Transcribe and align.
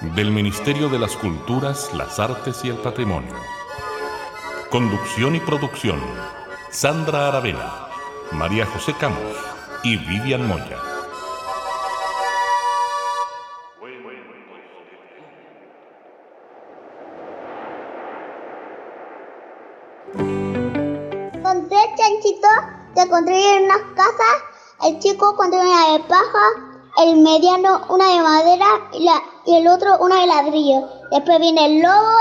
del 0.00 0.30
Ministerio 0.30 0.88
de 0.88 0.98
las 0.98 1.14
Culturas, 1.14 1.90
las 1.92 2.18
Artes 2.18 2.64
y 2.64 2.70
el 2.70 2.76
Patrimonio. 2.76 3.34
Conducción 4.70 5.36
y 5.36 5.40
producción, 5.40 6.00
Sandra 6.70 7.28
Aravena, 7.28 7.88
María 8.32 8.64
José 8.64 8.94
Camus 8.98 9.36
y 9.82 9.98
Vivian 9.98 10.48
Moya. 10.48 10.78
Con 21.42 21.68
tres 21.68 21.86
chanchitos 21.98 22.50
se 22.94 23.08
construyen 23.08 23.64
unas 23.64 23.82
casas, 23.94 24.36
el 24.86 24.98
chico 24.98 25.36
construye 25.36 25.66
una 25.66 25.92
de 25.92 26.04
paja, 26.04 26.69
el 27.02 27.16
mediano 27.16 27.82
una 27.88 28.06
de 28.10 28.20
madera 28.20 28.66
y, 28.92 29.54
el 29.54 29.68
otro 29.68 29.98
una 30.00 30.20
de 30.20 30.26
ladrillo. 30.26 30.88
Después 31.10 31.38
viene 31.40 31.66
el 31.66 31.82
lobo 31.82 32.16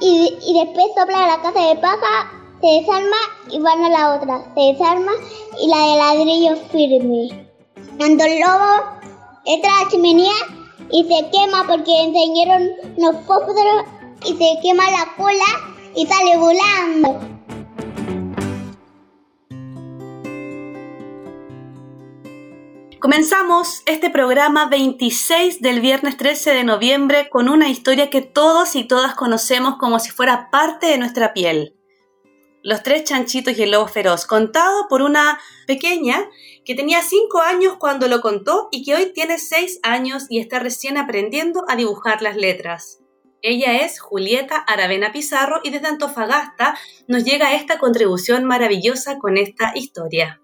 y, 0.00 0.36
y 0.46 0.64
después 0.64 0.86
sopla 0.96 1.26
la 1.26 1.42
casa 1.42 1.60
de 1.60 1.76
paja, 1.76 2.30
se 2.60 2.66
desarma 2.66 3.16
y 3.50 3.60
van 3.60 3.84
a 3.84 3.90
la 3.90 4.16
otra. 4.16 4.44
Se 4.54 4.60
desarma 4.72 5.12
y 5.60 5.68
la 5.68 5.78
de 5.78 5.96
ladrillo 5.96 6.56
firme. 6.70 7.48
Cuando 7.96 8.24
el 8.24 8.40
lobo 8.40 8.84
entra 9.44 9.70
a 9.70 9.84
la 9.84 9.90
chimenea 9.90 10.34
y 10.90 11.04
se 11.04 11.30
quema 11.30 11.64
porque 11.66 12.02
enseñaron 12.02 12.70
los 12.96 13.16
fósforos 13.26 13.84
y 14.24 14.34
se 14.36 14.58
quema 14.62 14.84
la 14.90 15.14
cola 15.16 15.78
y 15.94 16.06
sale 16.06 16.36
volando. 16.36 17.37
Comenzamos 23.10 23.80
este 23.86 24.10
programa 24.10 24.68
26 24.68 25.62
del 25.62 25.80
viernes 25.80 26.18
13 26.18 26.50
de 26.50 26.62
noviembre 26.62 27.30
con 27.30 27.48
una 27.48 27.70
historia 27.70 28.10
que 28.10 28.20
todos 28.20 28.76
y 28.76 28.84
todas 28.84 29.14
conocemos 29.14 29.76
como 29.78 29.98
si 29.98 30.10
fuera 30.10 30.50
parte 30.50 30.88
de 30.88 30.98
nuestra 30.98 31.32
piel. 31.32 31.74
Los 32.62 32.82
tres 32.82 33.04
chanchitos 33.04 33.56
y 33.56 33.62
el 33.62 33.70
lobo 33.70 33.88
feroz, 33.88 34.26
contado 34.26 34.88
por 34.90 35.00
una 35.00 35.40
pequeña 35.66 36.28
que 36.66 36.74
tenía 36.74 37.00
5 37.00 37.40
años 37.40 37.76
cuando 37.78 38.08
lo 38.08 38.20
contó 38.20 38.68
y 38.70 38.84
que 38.84 38.94
hoy 38.94 39.10
tiene 39.14 39.38
6 39.38 39.80
años 39.84 40.26
y 40.28 40.38
está 40.38 40.58
recién 40.58 40.98
aprendiendo 40.98 41.64
a 41.66 41.76
dibujar 41.76 42.20
las 42.20 42.36
letras. 42.36 42.98
Ella 43.40 43.86
es 43.86 44.00
Julieta 44.00 44.56
Aravena 44.56 45.12
Pizarro 45.12 45.62
y 45.64 45.70
desde 45.70 45.88
Antofagasta 45.88 46.78
nos 47.06 47.24
llega 47.24 47.54
esta 47.54 47.78
contribución 47.78 48.44
maravillosa 48.44 49.16
con 49.16 49.38
esta 49.38 49.72
historia. 49.74 50.42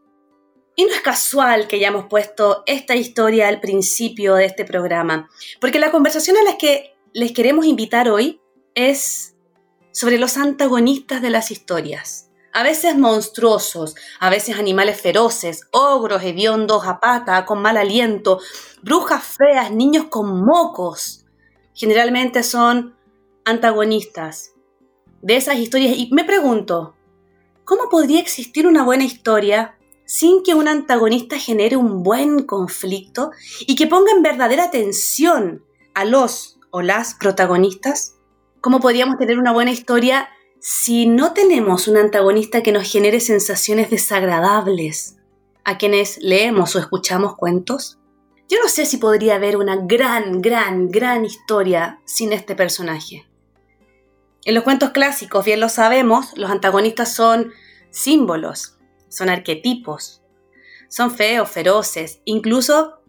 Y 0.77 0.85
no 0.85 0.93
es 0.93 1.01
casual 1.03 1.69
que 1.69 1.77
hayamos 1.77 2.07
puesto 2.07 2.63
esta 2.67 2.97
historia 2.97 3.49
al 3.49 3.61
principio 3.61 4.35
de 4.35 4.47
este 4.47 4.65
programa, 4.65 5.31
porque 5.61 5.79
la 5.79 5.93
conversación 5.93 6.37
a 6.37 6.43
la 6.43 6.59
que 6.59 6.97
les 7.13 7.33
queremos 7.33 7.65
invitar 7.65 8.09
hoy 8.09 8.41
es 8.75 9.37
sobre 9.93 10.19
los 10.19 10.37
antagonistas 10.37 11.23
de 11.23 11.31
las 11.31 11.53
historias. 11.53 12.29
A 12.53 12.63
veces 12.63 12.97
monstruosos, 12.97 13.95
a 14.21 14.31
veces 14.31 14.59
animales 14.59 15.01
feroces, 15.01 15.69
ogros 15.71 16.23
hediondos 16.23 16.87
a 16.87 17.01
pata, 17.01 17.45
con 17.47 17.63
mal 17.63 17.77
aliento, 17.77 18.41
brujas 18.83 19.25
feas, 19.25 19.71
niños 19.71 20.07
con 20.09 20.45
mocos. 20.45 21.25
Generalmente 21.75 22.43
son 22.43 22.97
antagonistas 23.45 24.53
de 25.23 25.37
esas 25.37 25.57
historias. 25.57 25.97
Y 25.97 26.11
me 26.13 26.25
pregunto, 26.25 26.95
¿cómo 27.65 27.89
podría 27.89 28.21
existir 28.21 28.67
una 28.67 28.85
buena 28.85 29.05
historia 29.05 29.77
sin 30.07 30.43
que 30.43 30.55
un 30.55 30.69
antagonista 30.69 31.39
genere 31.39 31.77
un 31.77 32.03
buen 32.03 32.45
conflicto 32.45 33.31
y 33.61 33.75
que 33.75 33.87
ponga 33.87 34.13
en 34.13 34.23
verdadera 34.23 34.71
tensión 34.71 35.65
a 35.95 36.05
los 36.05 36.59
o 36.71 36.83
las 36.83 37.15
protagonistas? 37.15 38.17
¿Cómo 38.61 38.81
podríamos 38.81 39.19
tener 39.19 39.39
una 39.39 39.53
buena 39.53 39.71
historia 39.71 40.29
si 40.61 41.07
no 41.07 41.33
tenemos 41.33 41.89
un 41.89 41.97
antagonista 41.97 42.63
que 42.63 42.73
nos 42.73 42.91
genere 42.91 43.21
sensaciones 43.21 43.91
desagradables 43.91 45.17
a 45.65 45.79
quienes 45.79 46.19
leemos 46.21 46.75
o 46.75 46.79
escuchamos 46.79 47.37
cuentos? 47.37 47.99
Yo 48.49 48.59
no 48.63 48.69
sé 48.69 48.85
si 48.85 48.99
podría 48.99 49.37
haber 49.37 49.57
una 49.57 49.77
gran, 49.77 50.43
gran, 50.43 50.91
gran 50.91 51.25
historia 51.25 52.01
sin 52.05 52.33
este 52.33 52.55
personaje. 52.55 53.27
En 54.45 54.55
los 54.55 54.65
cuentos 54.65 54.91
clásicos, 54.91 55.45
bien 55.45 55.61
lo 55.61 55.71
sabemos, 55.71 56.37
los 56.37 56.51
antagonistas 56.51 57.15
son 57.15 57.53
símbolos, 57.91 58.77
son 59.15 59.29
arquetipos, 59.29 60.23
son 60.89 61.11
feos, 61.11 61.49
feroces, 61.49 62.21
incluso, 62.25 63.01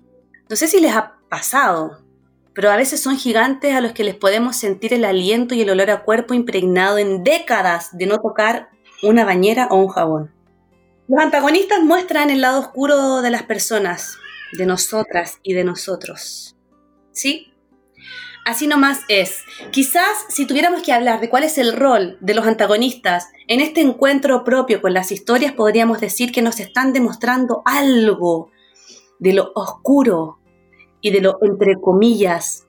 no 0.50 0.56
sé 0.56 0.68
si 0.68 0.80
les 0.80 0.96
ha 0.96 1.18
pasado, 1.30 2.04
pero 2.54 2.72
a 2.72 2.78
veces 2.78 3.02
son 3.02 3.18
gigantes 3.18 3.76
a 3.76 3.82
los 3.82 3.92
que 3.92 4.04
les 4.04 4.16
podemos 4.16 4.56
sentir 4.56 4.94
el 4.94 5.04
aliento 5.04 5.56
y 5.56 5.62
el 5.62 5.70
olor 5.70 5.90
a 5.90 6.04
cuerpo 6.04 6.34
impregnado 6.34 6.98
en 6.98 7.24
décadas 7.24 7.96
de 7.98 8.06
no 8.06 8.20
tocar 8.20 8.70
una 9.04 9.26
bañera 9.26 9.68
o 9.70 9.76
un 9.76 9.90
jabón. 9.90 10.32
Los 11.08 11.20
antagonistas 11.20 11.82
muestran 11.84 12.30
el 12.30 12.42
lado 12.42 12.60
oscuro 12.60 13.22
de 13.22 13.30
las 13.30 13.44
personas, 13.44 14.18
de 14.54 14.66
nosotras 14.66 15.40
y 15.44 15.54
de 15.54 15.64
nosotros. 15.64 16.56
¿Sí? 17.12 17.54
Así 18.46 18.68
nomás 18.68 19.02
es. 19.08 19.44
Quizás 19.72 20.26
si 20.30 20.46
tuviéramos 20.46 20.84
que 20.84 20.94
hablar 20.94 21.20
de 21.20 21.32
cuál 21.32 21.44
es 21.44 21.58
el 21.58 21.74
rol 21.74 22.18
de 22.22 22.36
los 22.36 22.46
antagonistas 22.46 23.30
en 23.48 23.60
este 23.60 23.82
encuentro 23.82 24.44
propio 24.44 24.82
con 24.82 24.94
las 24.94 25.12
historias, 25.12 25.54
podríamos 25.54 26.00
decir 26.00 26.32
que 26.32 26.44
nos 26.44 26.60
están 26.60 26.94
demostrando 26.94 27.64
algo 27.66 28.52
de 29.18 29.34
lo 29.34 29.52
oscuro 29.56 30.38
y 31.02 31.10
de 31.10 31.22
lo, 31.22 31.40
entre 31.42 31.82
comillas, 31.82 32.68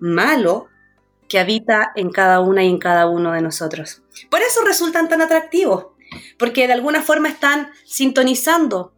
malo 0.00 0.66
que 1.28 1.38
habita 1.38 1.92
en 1.94 2.10
cada 2.10 2.40
una 2.40 2.64
y 2.64 2.68
en 2.68 2.78
cada 2.78 3.06
uno 3.06 3.30
de 3.30 3.42
nosotros. 3.42 4.02
Por 4.28 4.40
eso 4.40 4.64
resultan 4.64 5.08
tan 5.08 5.22
atractivos, 5.22 5.86
porque 6.36 6.66
de 6.66 6.72
alguna 6.72 7.00
forma 7.00 7.28
están 7.28 7.70
sintonizando 7.84 8.92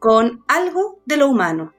con 0.00 0.44
algo 0.48 0.98
de 1.06 1.18
lo 1.18 1.28
humano. 1.28 1.72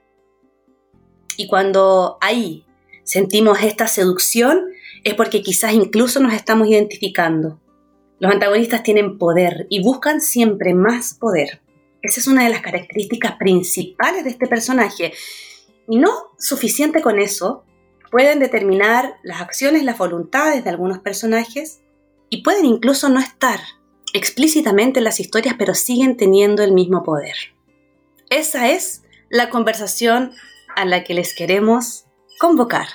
Y 1.36 1.48
cuando 1.48 2.18
ahí 2.22 2.67
sentimos 3.08 3.64
esta 3.64 3.88
seducción 3.88 4.66
es 5.06 5.14
porque 5.14 5.42
quizás 5.42 5.74
incluso 5.74 6.20
nos 6.20 6.34
estamos 6.34 6.68
identificando. 6.68 7.62
Los 8.20 8.34
antagonistas 8.34 8.84
tienen 8.84 9.18
poder 9.18 9.66
y 9.70 9.82
buscan 9.82 10.20
siempre 10.20 10.74
más 10.74 11.14
poder. 11.14 11.62
Esa 12.02 12.20
es 12.20 12.28
una 12.28 12.44
de 12.44 12.50
las 12.50 12.62
características 12.62 13.38
principales 13.38 14.26
de 14.26 14.32
este 14.32 14.46
personaje. 14.46 15.14
Y 15.88 15.98
no 16.00 16.12
suficiente 16.38 17.02
con 17.02 17.18
eso, 17.18 17.64
pueden 18.12 18.40
determinar 18.40 19.16
las 19.24 19.40
acciones, 19.40 19.84
las 19.84 19.98
voluntades 19.98 20.66
de 20.66 20.70
algunos 20.70 21.00
personajes 21.00 21.80
y 22.30 22.44
pueden 22.44 22.66
incluso 22.66 23.08
no 23.08 23.22
estar 23.22 23.62
explícitamente 24.14 25.00
en 25.00 25.06
las 25.06 25.22
historias, 25.22 25.56
pero 25.58 25.76
siguen 25.76 26.18
teniendo 26.18 26.62
el 26.62 26.74
mismo 26.74 27.04
poder. 27.04 27.36
Esa 28.30 28.70
es 28.70 29.04
la 29.30 29.50
conversación 29.50 30.34
a 30.76 30.84
la 30.84 31.06
que 31.06 31.14
les 31.14 31.34
queremos 31.34 32.04
convocar. 32.38 32.88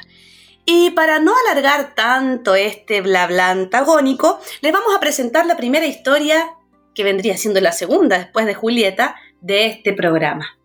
Y 0.65 0.91
para 0.91 1.19
no 1.19 1.35
alargar 1.47 1.95
tanto 1.95 2.55
este 2.55 3.01
bla 3.01 3.27
bla 3.27 3.51
antagónico, 3.51 4.41
les 4.61 4.73
vamos 4.73 4.95
a 4.95 5.01
presentar 5.01 5.47
la 5.47 5.57
primera 5.57 5.87
historia, 5.87 6.55
que 6.95 7.05
vendría 7.05 7.37
siendo 7.37 7.61
la 7.61 7.73
segunda 7.73 8.19
después 8.19 8.47
de 8.47 8.55
Julieta, 8.55 9.17
de 9.41 9.67
este 9.67 9.93
programa. 9.93 10.57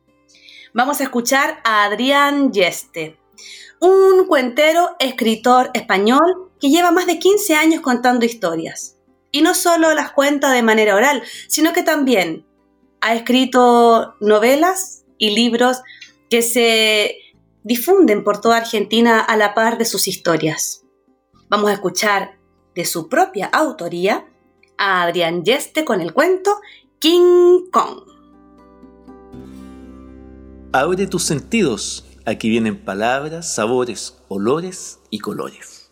Vamos 0.73 0.99
a 0.99 1.03
escuchar 1.03 1.59
a 1.63 1.85
Adrián 1.85 2.51
Yeste, 2.51 3.17
un 3.79 4.27
cuentero, 4.27 4.95
escritor 4.99 5.71
español 5.73 6.51
que 6.59 6.69
lleva 6.69 6.91
más 6.91 7.07
de 7.07 7.17
15 7.19 7.55
años 7.55 7.81
contando 7.81 8.25
historias. 8.25 8.97
Y 9.31 9.41
no 9.41 9.53
solo 9.53 9.94
las 9.94 10.11
cuenta 10.11 10.51
de 10.51 10.63
manera 10.63 10.95
oral, 10.95 11.23
sino 11.47 11.73
que 11.73 11.83
también 11.83 12.45
ha 13.01 13.15
escrito 13.15 14.15
novelas 14.19 15.03
y 15.17 15.31
libros 15.31 15.81
que 16.29 16.41
se 16.41 17.17
difunden 17.68 18.24
por 18.24 18.40
toda 18.40 18.58
Argentina 18.58 19.19
a 19.19 19.36
la 19.36 19.54
par 19.54 19.78
de 19.78 19.84
sus 19.84 20.08
historias. 20.08 20.86
Vamos 21.50 21.69
a 21.69 21.74
escuchar 21.74 22.40
de 22.74 22.86
su 22.86 23.10
propia 23.10 23.48
autoría 23.48 24.25
a 24.78 25.04
Adrián 25.04 25.44
Yeste 25.44 25.84
con 25.84 26.00
el 26.00 26.14
cuento 26.14 26.62
King 27.00 27.69
Kong. 27.69 28.04
Abre 30.72 31.08
tus 31.08 31.24
sentidos, 31.24 32.06
aquí 32.25 32.50
vienen 32.50 32.78
palabras, 32.78 33.54
sabores, 33.54 34.18
olores 34.30 35.00
y 35.10 35.19
colores. 35.19 35.92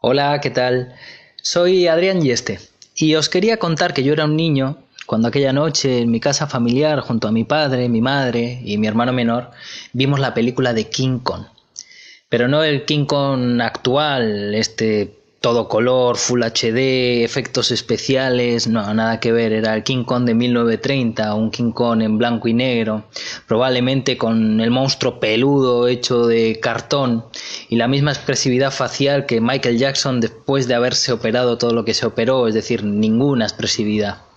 Hola, 0.00 0.40
¿qué 0.40 0.50
tal? 0.50 0.94
Soy 1.42 1.88
Adrián 1.88 2.22
Yeste 2.22 2.60
y 2.94 3.16
os 3.16 3.28
quería 3.28 3.58
contar 3.58 3.94
que 3.94 4.04
yo 4.04 4.12
era 4.12 4.26
un 4.26 4.36
niño 4.36 4.78
cuando 5.10 5.26
aquella 5.26 5.52
noche 5.52 6.02
en 6.02 6.10
mi 6.12 6.20
casa 6.20 6.46
familiar 6.46 7.00
junto 7.00 7.26
a 7.26 7.32
mi 7.32 7.42
padre, 7.42 7.88
mi 7.88 8.00
madre 8.00 8.62
y 8.64 8.78
mi 8.78 8.86
hermano 8.86 9.12
menor 9.12 9.50
vimos 9.92 10.20
la 10.20 10.34
película 10.34 10.72
de 10.72 10.88
King 10.88 11.18
Kong. 11.18 11.46
Pero 12.28 12.46
no 12.46 12.62
el 12.62 12.84
King 12.84 13.06
Kong 13.06 13.60
actual, 13.60 14.54
este 14.54 15.18
todo 15.40 15.66
color, 15.66 16.16
Full 16.16 16.44
HD, 16.44 17.24
efectos 17.24 17.72
especiales, 17.72 18.68
no, 18.68 18.94
nada 18.94 19.18
que 19.18 19.32
ver, 19.32 19.52
era 19.52 19.74
el 19.74 19.82
King 19.82 20.04
Kong 20.04 20.26
de 20.26 20.34
1930, 20.34 21.34
un 21.34 21.50
King 21.50 21.72
Kong 21.72 22.02
en 22.02 22.16
blanco 22.16 22.46
y 22.46 22.54
negro, 22.54 23.06
probablemente 23.48 24.16
con 24.16 24.60
el 24.60 24.70
monstruo 24.70 25.18
peludo 25.18 25.88
hecho 25.88 26.28
de 26.28 26.60
cartón 26.60 27.24
y 27.68 27.74
la 27.74 27.88
misma 27.88 28.12
expresividad 28.12 28.70
facial 28.70 29.26
que 29.26 29.40
Michael 29.40 29.76
Jackson 29.76 30.20
después 30.20 30.68
de 30.68 30.74
haberse 30.74 31.10
operado 31.10 31.58
todo 31.58 31.72
lo 31.72 31.84
que 31.84 31.94
se 31.94 32.06
operó, 32.06 32.46
es 32.46 32.54
decir, 32.54 32.84
ninguna 32.84 33.46
expresividad. 33.46 34.29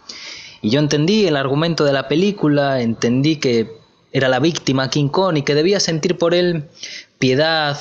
Y 0.64 0.70
yo 0.70 0.80
entendí 0.80 1.28
el 1.28 1.36
argumento 1.36 1.84
de 1.84 1.92
la 1.92 2.08
película, 2.08 2.80
entendí 2.80 3.36
que 3.36 3.70
era 4.14 4.30
la 4.30 4.40
víctima 4.40 4.90
King 4.90 5.10
Kong 5.10 5.36
y 5.36 5.42
que 5.42 5.56
debía 5.56 5.82
sentir 5.82 6.18
por 6.18 6.34
él 6.34 6.70
piedad, 7.20 7.78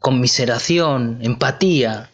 conmiseración, 0.00 1.20
empatía, 1.22 2.10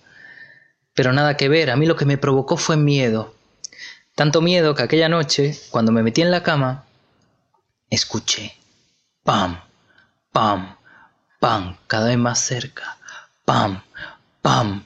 pero 0.94 1.14
nada 1.14 1.38
que 1.38 1.48
ver, 1.48 1.70
a 1.70 1.76
mí 1.76 1.86
lo 1.86 1.96
que 1.96 2.04
me 2.04 2.18
provocó 2.18 2.58
fue 2.58 2.76
miedo. 2.76 3.34
Tanto 4.14 4.42
miedo 4.42 4.74
que 4.74 4.82
aquella 4.82 5.08
noche, 5.08 5.58
cuando 5.70 5.92
me 5.92 6.02
metí 6.02 6.20
en 6.20 6.30
la 6.30 6.42
cama, 6.42 6.84
escuché. 7.88 8.54
Pam, 9.24 9.62
pam, 10.30 10.76
pam, 11.38 11.78
cada 11.86 12.08
vez 12.08 12.18
más 12.18 12.38
cerca. 12.38 12.98
Pam, 13.46 13.82
pam, 14.42 14.84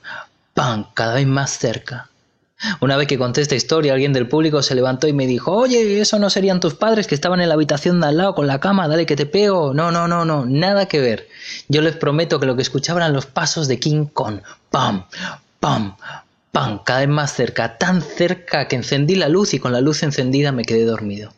pam, 0.55 0.87
cada 0.95 1.15
vez 1.15 1.27
más 1.27 1.51
cerca. 1.51 2.11
Una 2.81 2.97
vez 2.97 3.07
que 3.07 3.19
conté 3.19 3.41
esta 3.41 3.55
historia, 3.55 3.93
alguien 3.93 4.13
del 4.13 4.29
público 4.29 4.63
se 4.63 4.75
levantó 4.75 5.07
y 5.07 5.13
me 5.13 5.27
dijo, 5.27 5.53
oye, 5.53 6.01
¿eso 6.01 6.19
no 6.19 6.31
serían 6.31 6.61
tus 6.61 6.75
padres 6.75 7.07
que 7.07 7.15
estaban 7.15 7.41
en 7.41 7.49
la 7.49 7.55
habitación 7.55 8.01
de 8.01 8.07
al 8.09 8.17
lado 8.17 8.35
con 8.35 8.47
la 8.47 8.61
cama? 8.61 8.89
Dale 8.89 9.07
que 9.07 9.17
te 9.17 9.27
pego. 9.27 9.75
No, 9.75 9.91
no, 9.91 10.09
no, 10.09 10.25
no, 10.25 10.47
nada 10.47 10.87
que 10.87 11.01
ver. 11.01 11.29
Yo 11.69 11.83
les 11.83 11.97
prometo 11.97 12.41
que 12.41 12.47
lo 12.47 12.57
que 12.57 12.63
escuchaban 12.63 13.03
eran 13.03 13.13
los 13.13 13.27
pasos 13.27 13.69
de 13.69 13.79
King 13.79 14.07
Kong. 14.07 14.41
Pam, 14.71 15.07
¡Pam! 15.61 15.97
¡Pam! 16.53 16.81
Cada 16.85 17.01
vez 17.01 17.09
más 17.09 17.33
cerca, 17.33 17.79
tan 17.79 18.03
cerca 18.03 18.69
que 18.69 18.77
encendí 18.77 19.15
la 19.15 19.29
luz 19.29 19.55
y 19.55 19.59
con 19.59 19.73
la 19.73 19.81
luz 19.81 20.03
encendida 20.03 20.53
me 20.53 20.65
quedé 20.65 20.85
dormido. 20.85 21.33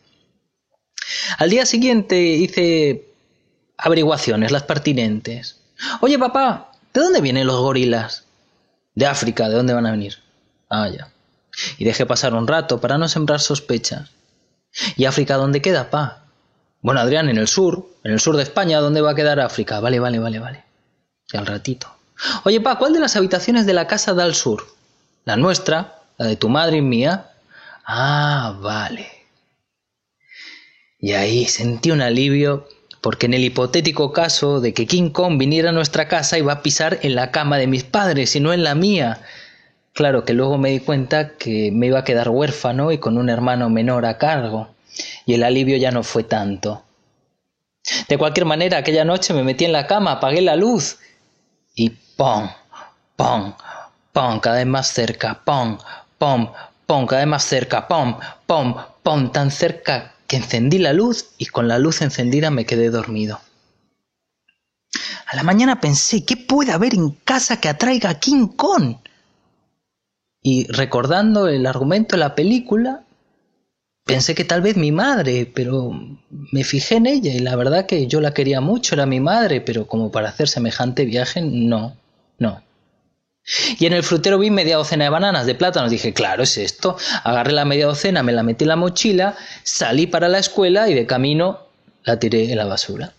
Al 1.37 1.49
día 1.49 1.65
siguiente 1.65 2.21
hice 2.21 3.07
averiguaciones, 3.77 4.51
las 4.51 4.63
pertinentes. 4.63 5.61
Oye, 6.01 6.19
papá, 6.19 6.71
¿de 6.93 7.01
dónde 7.01 7.21
vienen 7.21 7.47
los 7.47 7.59
gorilas? 7.61 8.25
De 8.95 9.05
África, 9.05 9.47
¿de 9.47 9.55
dónde 9.55 9.73
van 9.73 9.85
a 9.85 9.91
venir? 9.91 10.15
Ah, 10.69 10.89
ya. 10.89 11.09
Y 11.77 11.85
dejé 11.85 12.05
pasar 12.05 12.33
un 12.33 12.47
rato 12.47 12.79
para 12.79 12.97
no 12.97 13.07
sembrar 13.07 13.39
sospechas. 13.39 14.09
¿Y 14.95 15.05
África 15.05 15.35
dónde 15.35 15.61
queda, 15.61 15.89
pa? 15.89 16.25
Bueno, 16.81 16.99
Adrián, 16.99 17.29
en 17.29 17.37
el 17.37 17.47
sur, 17.47 17.89
en 18.03 18.13
el 18.13 18.19
sur 18.19 18.37
de 18.37 18.43
España, 18.43 18.79
¿dónde 18.79 19.01
va 19.01 19.11
a 19.11 19.15
quedar 19.15 19.39
África? 19.39 19.79
Vale, 19.79 19.99
vale, 19.99 20.19
vale, 20.19 20.39
vale. 20.39 20.63
Y 21.31 21.37
al 21.37 21.45
ratito. 21.45 21.87
Oye, 22.43 22.61
pa, 22.61 22.77
¿cuál 22.77 22.93
de 22.93 22.99
las 22.99 23.15
habitaciones 23.15 23.65
de 23.65 23.73
la 23.73 23.87
casa 23.87 24.13
da 24.13 24.23
al 24.23 24.35
sur? 24.35 24.65
¿La 25.25 25.35
nuestra? 25.35 25.99
¿La 26.17 26.27
de 26.27 26.35
tu 26.35 26.49
madre 26.49 26.77
y 26.77 26.81
mía? 26.81 27.31
Ah, 27.85 28.57
vale. 28.61 29.07
Y 30.99 31.13
ahí 31.13 31.45
sentí 31.45 31.91
un 31.91 32.01
alivio 32.01 32.67
porque 33.01 33.27
en 33.27 33.33
el 33.33 33.43
hipotético 33.43 34.11
caso 34.11 34.59
de 34.59 34.73
que 34.73 34.87
King 34.87 35.11
Kong 35.11 35.37
viniera 35.37 35.69
a 35.69 35.73
nuestra 35.73 36.07
casa 36.07 36.37
iba 36.37 36.53
a 36.53 36.61
pisar 36.63 36.99
en 37.03 37.15
la 37.15 37.31
cama 37.31 37.57
de 37.57 37.67
mis 37.67 37.83
padres 37.83 38.35
y 38.35 38.39
no 38.39 38.53
en 38.53 38.63
la 38.63 38.75
mía. 38.75 39.21
Claro 39.97 40.25
que 40.25 40.33
luego 40.35 40.59
me 40.59 40.69
di 40.69 40.79
cuenta 40.79 41.29
que 41.37 41.71
me 41.71 41.87
iba 41.87 41.97
a 41.97 42.03
quedar 42.03 42.29
huérfano 42.29 42.91
y 42.91 42.99
con 42.99 43.17
un 43.17 43.29
hermano 43.29 43.67
menor 43.71 44.05
a 44.05 44.19
cargo, 44.19 44.67
y 45.25 45.33
el 45.33 45.41
alivio 45.41 45.75
ya 45.75 45.89
no 45.89 46.03
fue 46.03 46.23
tanto. 46.23 46.83
De 48.07 48.15
cualquier 48.19 48.45
manera, 48.45 48.77
aquella 48.77 49.03
noche 49.03 49.33
me 49.33 49.41
metí 49.41 49.65
en 49.65 49.71
la 49.71 49.87
cama, 49.87 50.11
apagué 50.11 50.41
la 50.41 50.55
luz 50.55 50.99
y 51.73 51.89
pom, 52.15 52.47
pom, 53.15 53.55
pom, 54.13 54.39
cada 54.39 54.57
vez 54.57 54.67
más 54.67 54.87
cerca, 54.87 55.41
pom, 55.43 55.79
pom, 56.19 56.51
pom, 56.85 57.07
cada 57.07 57.21
vez 57.21 57.29
más 57.29 57.43
cerca, 57.43 57.87
pom, 57.87 58.19
pom, 58.45 58.75
pom, 59.01 59.31
tan 59.31 59.49
cerca 59.49 60.13
que 60.27 60.35
encendí 60.35 60.77
la 60.77 60.93
luz 60.93 61.29
y 61.39 61.47
con 61.47 61.67
la 61.67 61.79
luz 61.79 62.03
encendida 62.03 62.51
me 62.51 62.67
quedé 62.67 62.91
dormido. 62.91 63.41
A 65.25 65.35
la 65.35 65.41
mañana 65.41 65.81
pensé, 65.81 66.23
¿qué 66.23 66.37
puede 66.37 66.71
haber 66.71 66.93
en 66.93 67.09
casa 67.09 67.59
que 67.59 67.67
atraiga 67.67 68.11
a 68.11 68.19
King 68.19 68.45
Kong? 68.49 68.97
Y 70.49 70.65
recordando 70.69 71.49
el 71.49 71.65
argumento 71.65 72.15
de 72.15 72.21
la 72.21 72.33
película, 72.33 73.03
pensé 74.05 74.33
que 74.33 74.45
tal 74.45 74.61
vez 74.61 74.77
mi 74.77 74.93
madre, 74.93 75.45
pero 75.53 75.91
me 76.29 76.63
fijé 76.63 76.95
en 76.95 77.05
ella 77.05 77.33
y 77.33 77.39
la 77.39 77.57
verdad 77.57 77.85
que 77.85 78.07
yo 78.07 78.21
la 78.21 78.33
quería 78.33 78.61
mucho, 78.61 78.95
era 78.95 79.05
mi 79.05 79.19
madre, 79.19 79.59
pero 79.59 79.87
como 79.87 80.09
para 80.09 80.29
hacer 80.29 80.47
semejante 80.47 81.03
viaje, 81.03 81.41
no, 81.41 81.97
no. 82.39 82.63
Y 83.77 83.87
en 83.87 83.91
el 83.91 84.03
frutero 84.03 84.39
vi 84.39 84.49
media 84.49 84.77
docena 84.77 85.03
de 85.03 85.09
bananas 85.09 85.45
de 85.47 85.55
plátano. 85.55 85.89
Dije, 85.89 86.13
claro, 86.13 86.43
es 86.43 86.57
esto. 86.57 86.95
Agarré 87.25 87.51
la 87.51 87.65
media 87.65 87.87
docena, 87.87 88.23
me 88.23 88.31
la 88.31 88.43
metí 88.43 88.63
en 88.63 88.69
la 88.69 88.77
mochila, 88.77 89.35
salí 89.63 90.07
para 90.07 90.29
la 90.29 90.39
escuela 90.39 90.87
y 90.87 90.93
de 90.93 91.05
camino 91.05 91.67
la 92.05 92.19
tiré 92.19 92.49
en 92.49 92.57
la 92.57 92.63
basura. 92.63 93.11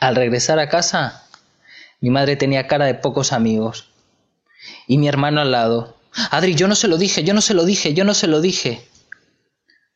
Al 0.00 0.16
regresar 0.16 0.58
a 0.58 0.68
casa, 0.68 1.28
mi 2.00 2.10
madre 2.10 2.34
tenía 2.34 2.66
cara 2.66 2.86
de 2.86 2.94
pocos 2.94 3.32
amigos. 3.32 3.91
Y 4.86 4.98
mi 4.98 5.08
hermano 5.08 5.40
al 5.40 5.50
lado, 5.50 5.96
Adri, 6.30 6.54
yo 6.54 6.68
no 6.68 6.74
se 6.74 6.88
lo 6.88 6.98
dije, 6.98 7.24
yo 7.24 7.34
no 7.34 7.40
se 7.40 7.54
lo 7.54 7.64
dije, 7.64 7.94
yo 7.94 8.04
no 8.04 8.14
se 8.14 8.26
lo 8.26 8.40
dije. 8.40 8.86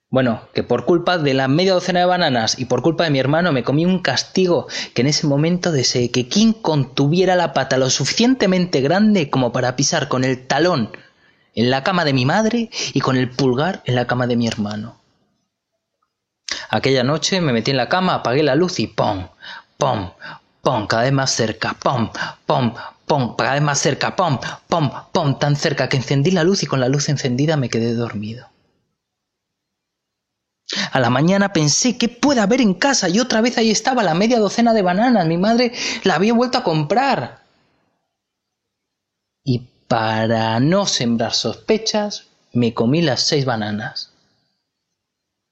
Bueno, 0.09 0.49
que 0.55 0.63
por 0.63 0.85
culpa 0.85 1.19
de 1.19 1.35
la 1.35 1.49
media 1.49 1.75
docena 1.75 2.01
de 2.01 2.07
bananas 2.07 2.59
y 2.59 2.67
por 2.67 2.81
culpa 2.81 3.05
de 3.05 3.11
mi 3.11 3.19
hermano 3.19 3.53
me 3.53 3.65
comí 3.65 3.85
un 3.85 4.01
castigo 4.01 4.69
que 4.95 5.03
en 5.03 5.09
ese 5.09 5.27
momento 5.27 5.73
deseé 5.73 6.11
que 6.11 6.29
King 6.29 6.53
contuviera 6.53 7.35
la 7.35 7.53
pata 7.53 7.77
lo 7.77 7.91
suficientemente 7.91 8.81
grande 8.81 9.31
como 9.31 9.53
para 9.53 9.75
pisar 9.75 10.09
con 10.09 10.25
el 10.25 10.47
talón 10.47 10.91
en 11.55 11.71
la 11.71 11.83
cama 11.83 12.05
de 12.05 12.13
mi 12.13 12.25
madre 12.25 12.71
y 12.93 13.01
con 13.01 13.17
el 13.17 13.31
pulgar 13.31 13.83
en 13.85 13.97
la 13.97 14.07
cama 14.07 14.27
de 14.27 14.37
mi 14.37 14.47
hermano. 14.47 15.01
Aquella 16.71 17.03
noche 17.03 17.41
me 17.41 17.53
metí 17.53 17.73
en 17.73 17.77
la 17.77 17.89
cama, 17.89 18.15
apagué 18.15 18.43
la 18.43 18.55
luz 18.55 18.79
y 18.79 18.87
¡pum! 18.87 19.27
¡pum! 19.77 20.11
¡pum! 20.63 20.87
cada 20.87 21.03
vez 21.03 21.13
más 21.13 21.33
cerca, 21.33 21.75
¡pum! 21.75 22.11
¡pum! 22.47 22.73
Pom, 23.07 23.37
cada 23.37 23.61
más 23.61 23.79
cerca, 23.79 24.17
pom, 24.17 24.39
pom, 24.69 24.91
pom, 25.13 25.39
tan 25.39 25.57
cerca 25.57 25.89
que 25.89 25.97
encendí 25.97 26.31
la 26.31 26.45
luz 26.45 26.63
y 26.63 26.67
con 26.67 26.81
la 26.81 26.89
luz 26.89 27.09
encendida 27.09 27.57
me 27.57 27.69
quedé 27.69 27.95
dormido. 27.95 28.49
A 30.93 30.99
la 30.99 31.11
mañana 31.11 31.53
pensé, 31.53 31.97
¿qué 31.97 32.09
puede 32.09 32.41
haber 32.41 32.61
en 32.61 32.75
casa? 32.75 33.09
Y 33.09 33.21
otra 33.21 33.41
vez 33.41 33.57
ahí 33.57 33.71
estaba 33.71 34.03
la 34.03 34.15
media 34.15 34.41
docena 34.41 34.75
de 34.75 34.83
bananas. 34.83 35.27
Mi 35.27 35.39
madre 35.39 35.73
la 36.03 36.17
había 36.17 36.35
vuelto 36.35 36.59
a 36.59 36.65
comprar. 36.65 37.43
Y 39.45 39.61
para 39.87 40.59
no 40.59 40.87
sembrar 40.87 41.35
sospechas, 41.35 42.27
me 42.53 42.75
comí 42.75 43.01
las 43.01 43.23
seis 43.23 43.45
bananas. 43.45 44.11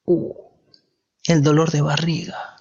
Uh, 0.05 0.35
el 1.27 1.43
dolor 1.43 1.71
de 1.71 1.83
barriga. 1.83 2.57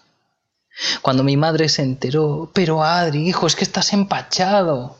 Cuando 1.02 1.24
mi 1.24 1.38
madre 1.38 1.70
se 1.70 1.84
enteró, 1.84 2.52
pero 2.54 2.84
Adri, 2.84 3.28
hijo, 3.28 3.48
es 3.48 3.56
que 3.56 3.64
estás 3.64 3.94
empachado. 3.94 4.98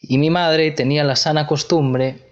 Y 0.00 0.18
mi 0.18 0.30
madre 0.30 0.70
tenía 0.70 1.04
la 1.04 1.16
sana 1.16 1.46
costumbre 1.46 2.28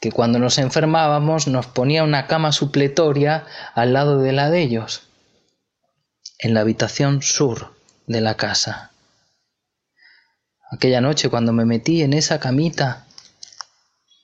que 0.00 0.12
cuando 0.12 0.38
nos 0.38 0.58
enfermábamos 0.58 1.46
nos 1.46 1.66
ponía 1.66 2.04
una 2.04 2.26
cama 2.26 2.52
supletoria 2.52 3.46
al 3.74 3.94
lado 3.94 4.18
de 4.18 4.32
la 4.32 4.50
de 4.50 4.60
ellos, 4.60 5.04
en 6.38 6.52
la 6.52 6.60
habitación 6.60 7.22
sur 7.22 7.74
de 8.06 8.20
la 8.20 8.36
casa. 8.36 8.90
Aquella 10.70 11.00
noche 11.00 11.30
cuando 11.30 11.52
me 11.52 11.64
metí 11.64 12.02
en 12.02 12.12
esa 12.12 12.38
camita 12.38 13.06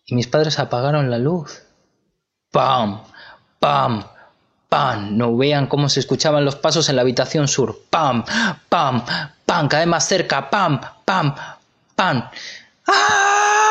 y 0.05 0.15
mis 0.15 0.27
padres 0.27 0.59
apagaron 0.59 1.11
la 1.11 1.19
luz, 1.19 1.63
¡pam! 2.51 3.03
¡pam! 3.59 4.05
¡Pam! 4.71 5.19
No 5.19 5.37
vean 5.37 5.67
cómo 5.67 5.89
se 5.89 5.99
escuchaban 5.99 6.45
los 6.45 6.55
pasos 6.55 6.89
en 6.89 6.95
la 6.95 7.03
habitación 7.03 7.49
sur. 7.49 7.83
¡Pam! 7.91 8.25
¡Pam! 8.69 9.05
¡Pam! 9.45 9.67
Cada 9.67 9.81
vez 9.81 9.89
más 9.89 10.07
cerca. 10.07 10.49
¡Pam! 10.49 10.81
¡Pam! 11.05 11.35
¡Pam! 11.97 12.31
¡Ah! 12.87 13.67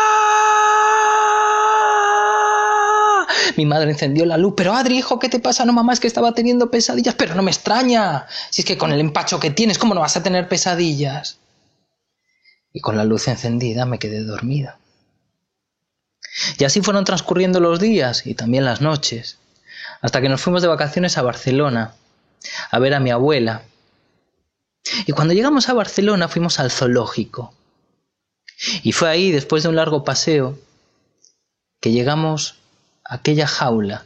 Mi 3.55 3.65
madre 3.65 3.91
encendió 3.91 4.25
la 4.25 4.37
luz. 4.37 4.55
Pero 4.57 4.73
Adri, 4.73 4.97
hijo, 4.97 5.19
¿qué 5.19 5.29
te 5.29 5.39
pasa? 5.39 5.63
No, 5.63 5.71
mamá, 5.71 5.93
es 5.93 6.01
que 6.01 6.07
estaba 6.07 6.33
teniendo 6.33 6.69
pesadillas. 6.69 7.15
Pero 7.15 7.33
no 7.33 7.43
me 7.43 7.51
extraña. 7.51 8.27
Si 8.49 8.63
es 8.63 8.65
que 8.65 8.77
con 8.77 8.91
el 8.91 8.99
empacho 8.99 9.39
que 9.39 9.51
tienes, 9.51 9.77
¿cómo 9.77 9.93
no 9.93 10.01
vas 10.01 10.17
a 10.17 10.23
tener 10.23 10.49
pesadillas? 10.49 11.37
Y 12.73 12.81
con 12.81 12.97
la 12.97 13.05
luz 13.05 13.29
encendida 13.29 13.85
me 13.85 13.99
quedé 13.99 14.25
dormido. 14.25 14.73
Y 16.57 16.65
así 16.65 16.81
fueron 16.81 17.05
transcurriendo 17.05 17.61
los 17.61 17.79
días 17.79 18.27
y 18.27 18.35
también 18.35 18.65
las 18.65 18.81
noches 18.81 19.37
hasta 20.01 20.21
que 20.21 20.29
nos 20.29 20.41
fuimos 20.41 20.61
de 20.61 20.67
vacaciones 20.67 21.17
a 21.17 21.21
Barcelona 21.21 21.93
a 22.71 22.79
ver 22.79 22.93
a 22.93 22.99
mi 22.99 23.11
abuela. 23.11 23.63
Y 25.05 25.11
cuando 25.11 25.33
llegamos 25.33 25.69
a 25.69 25.73
Barcelona 25.73 26.27
fuimos 26.27 26.59
al 26.59 26.71
zoológico. 26.71 27.53
Y 28.83 28.91
fue 28.91 29.09
ahí, 29.09 29.31
después 29.31 29.63
de 29.63 29.69
un 29.69 29.75
largo 29.75 30.03
paseo, 30.03 30.57
que 31.79 31.91
llegamos 31.91 32.59
a 33.03 33.15
aquella 33.15 33.47
jaula. 33.47 34.05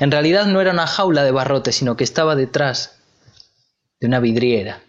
En 0.00 0.10
realidad 0.10 0.46
no 0.46 0.60
era 0.60 0.72
una 0.72 0.86
jaula 0.86 1.22
de 1.22 1.30
barrote, 1.30 1.72
sino 1.72 1.96
que 1.96 2.04
estaba 2.04 2.34
detrás 2.34 2.98
de 4.00 4.06
una 4.06 4.20
vidriera. 4.20 4.82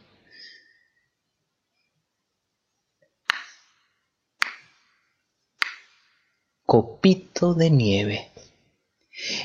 Copito 6.66 7.54
de 7.54 7.70
nieve, 7.70 8.32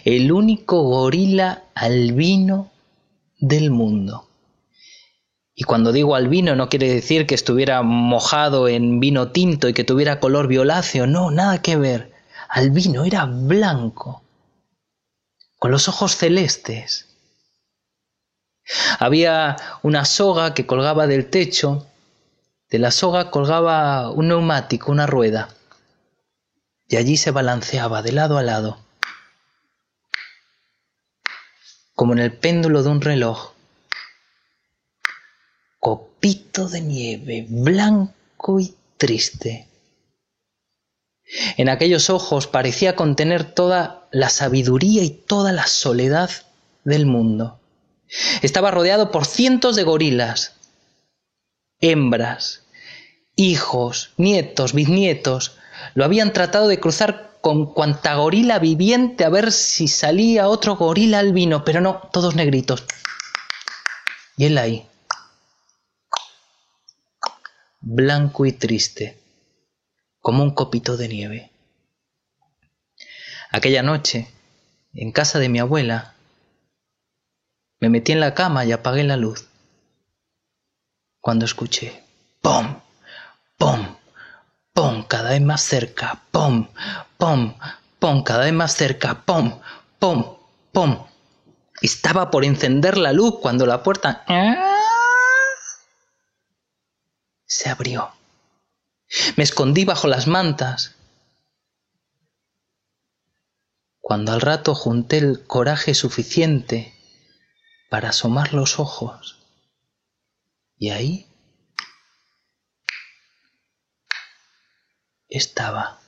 el 0.04 0.32
único 0.32 0.82
gorila 0.82 1.64
albino 1.74 2.70
del 3.38 3.70
mundo. 3.70 4.28
Y 5.54 5.64
cuando 5.64 5.92
digo 5.92 6.14
albino 6.14 6.56
no 6.56 6.68
quiere 6.68 6.88
decir 6.92 7.26
que 7.26 7.34
estuviera 7.34 7.82
mojado 7.82 8.68
en 8.68 9.00
vino 9.00 9.32
tinto 9.32 9.68
y 9.68 9.74
que 9.74 9.84
tuviera 9.84 10.20
color 10.20 10.46
violáceo, 10.46 11.06
no, 11.06 11.30
nada 11.30 11.60
que 11.60 11.76
ver. 11.76 12.12
Albino 12.48 13.04
era 13.04 13.24
blanco, 13.24 14.22
con 15.58 15.70
los 15.70 15.88
ojos 15.88 16.16
celestes. 16.16 17.08
Había 18.98 19.56
una 19.82 20.04
soga 20.04 20.54
que 20.54 20.66
colgaba 20.66 21.06
del 21.06 21.28
techo, 21.30 21.86
de 22.70 22.78
la 22.78 22.90
soga 22.90 23.30
colgaba 23.30 24.10
un 24.10 24.28
neumático, 24.28 24.92
una 24.92 25.06
rueda 25.06 25.48
y 26.92 26.96
allí 26.96 27.16
se 27.16 27.30
balanceaba 27.30 28.02
de 28.02 28.12
lado 28.12 28.36
a 28.36 28.42
lado, 28.42 28.78
como 31.94 32.12
en 32.12 32.18
el 32.18 32.32
péndulo 32.32 32.82
de 32.82 32.88
un 32.88 33.00
reloj. 33.00 33.52
Copito 35.78 36.68
de 36.68 36.80
nieve, 36.80 37.46
blanco 37.48 38.60
y 38.60 38.74
triste. 38.96 39.68
En 41.56 41.68
aquellos 41.68 42.10
ojos 42.10 42.46
parecía 42.46 42.94
contener 42.94 43.44
toda 43.44 44.06
la 44.10 44.28
sabiduría 44.28 45.02
y 45.02 45.10
toda 45.10 45.52
la 45.52 45.66
soledad 45.66 46.30
del 46.84 47.06
mundo. 47.06 47.58
Estaba 48.42 48.70
rodeado 48.70 49.10
por 49.10 49.24
cientos 49.24 49.74
de 49.74 49.84
gorilas, 49.84 50.56
hembras, 51.80 52.64
hijos, 53.36 54.12
nietos, 54.18 54.74
bisnietos, 54.74 55.56
lo 55.94 56.04
habían 56.04 56.32
tratado 56.32 56.68
de 56.68 56.78
cruzar 56.78 57.31
con 57.42 57.74
cuanta 57.74 58.14
gorila 58.14 58.60
viviente 58.60 59.24
a 59.24 59.28
ver 59.28 59.50
si 59.50 59.88
salía 59.88 60.48
otro 60.48 60.76
gorila 60.76 61.18
albino, 61.18 61.64
pero 61.64 61.80
no, 61.80 62.08
todos 62.12 62.36
negritos. 62.36 62.84
Y 64.36 64.46
él 64.46 64.56
ahí, 64.56 64.86
blanco 67.80 68.46
y 68.46 68.52
triste, 68.52 69.20
como 70.20 70.44
un 70.44 70.54
copito 70.54 70.96
de 70.96 71.08
nieve. 71.08 71.52
Aquella 73.50 73.82
noche, 73.82 74.28
en 74.94 75.10
casa 75.10 75.40
de 75.40 75.48
mi 75.48 75.58
abuela, 75.58 76.14
me 77.80 77.88
metí 77.88 78.12
en 78.12 78.20
la 78.20 78.34
cama 78.34 78.64
y 78.64 78.70
apagué 78.70 79.02
la 79.02 79.16
luz. 79.16 79.48
Cuando 81.20 81.44
escuché, 81.44 82.04
¡pum! 82.40 82.80
¡pum! 83.58 84.01
¡Pum! 84.72 85.04
Cada 85.06 85.30
vez 85.30 85.42
más 85.42 85.62
cerca. 85.62 86.22
¡Pum! 86.30 86.68
¡Pum! 87.18 87.54
¡Pum! 87.98 88.22
Cada 88.22 88.44
vez 88.44 88.52
más 88.52 88.74
cerca. 88.74 89.22
¡Pum! 89.24 89.60
¡Pum! 89.98 90.36
¡Pum! 90.72 91.06
Estaba 91.80 92.30
por 92.30 92.44
encender 92.44 92.96
la 92.96 93.12
luz 93.12 93.40
cuando 93.40 93.66
la 93.66 93.82
puerta 93.82 94.24
se 97.44 97.68
abrió. 97.68 98.10
Me 99.36 99.44
escondí 99.44 99.84
bajo 99.84 100.06
las 100.08 100.26
mantas. 100.26 100.96
Cuando 104.00 104.32
al 104.32 104.40
rato 104.40 104.74
junté 104.74 105.18
el 105.18 105.46
coraje 105.46 105.94
suficiente 105.94 106.94
para 107.90 108.10
asomar 108.10 108.54
los 108.54 108.78
ojos, 108.78 109.38
y 110.76 110.90
ahí 110.90 111.31
estaba 115.36 116.00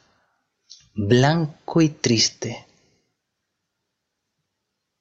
blanco 0.94 1.80
y 1.80 1.88
triste, 1.88 2.66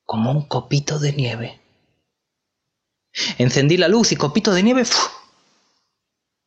como 0.04 0.32
un 0.32 0.48
copito 0.48 1.00
de 1.00 1.14
nieve. 1.14 1.62
Encendí 3.38 3.78
la 3.78 3.88
luz 3.88 4.12
y 4.12 4.16
copito 4.16 4.54
de 4.54 4.64
nieve 4.64 4.84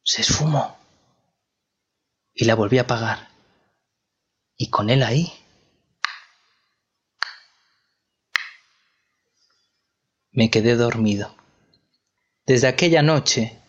se 0.03 0.21
esfumó 0.23 0.77
y 2.33 2.45
la 2.45 2.55
volví 2.55 2.79
a 2.79 2.83
apagar. 2.83 3.29
Y 4.57 4.71
con 4.71 4.91
él 4.91 5.03
ahí 5.03 5.33
me 10.33 10.51
quedé 10.51 10.77
dormido. 10.77 11.35
Desde 12.47 12.69
aquella 12.69 13.03
noche, 13.03 13.61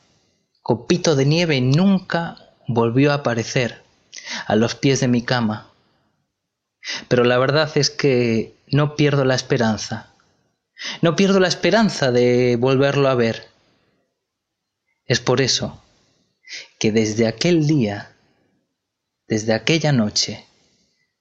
Copito 0.68 1.16
de 1.16 1.26
Nieve 1.26 1.62
nunca 1.62 2.36
volvió 2.68 3.14
a 3.14 3.16
aparecer 3.16 3.82
a 4.46 4.56
los 4.56 4.76
pies 4.76 5.00
de 5.00 5.08
mi 5.08 5.24
cama. 5.24 5.72
Pero 7.08 7.24
la 7.24 7.38
verdad 7.38 7.72
es 7.76 7.90
que 7.90 8.56
no 8.68 8.96
pierdo 8.96 9.26
la 9.26 9.36
esperanza. 9.36 10.14
No 11.02 11.16
pierdo 11.16 11.40
la 11.40 11.48
esperanza 11.48 12.12
de 12.12 12.56
volverlo 12.58 13.08
a 13.08 13.16
ver. 13.16 13.48
Es 15.06 15.20
por 15.20 15.42
eso 15.42 15.82
que 16.80 16.92
desde 16.92 17.28
aquel 17.28 17.68
día, 17.68 18.16
desde 19.28 19.54
aquella 19.54 19.92
noche, 19.92 20.46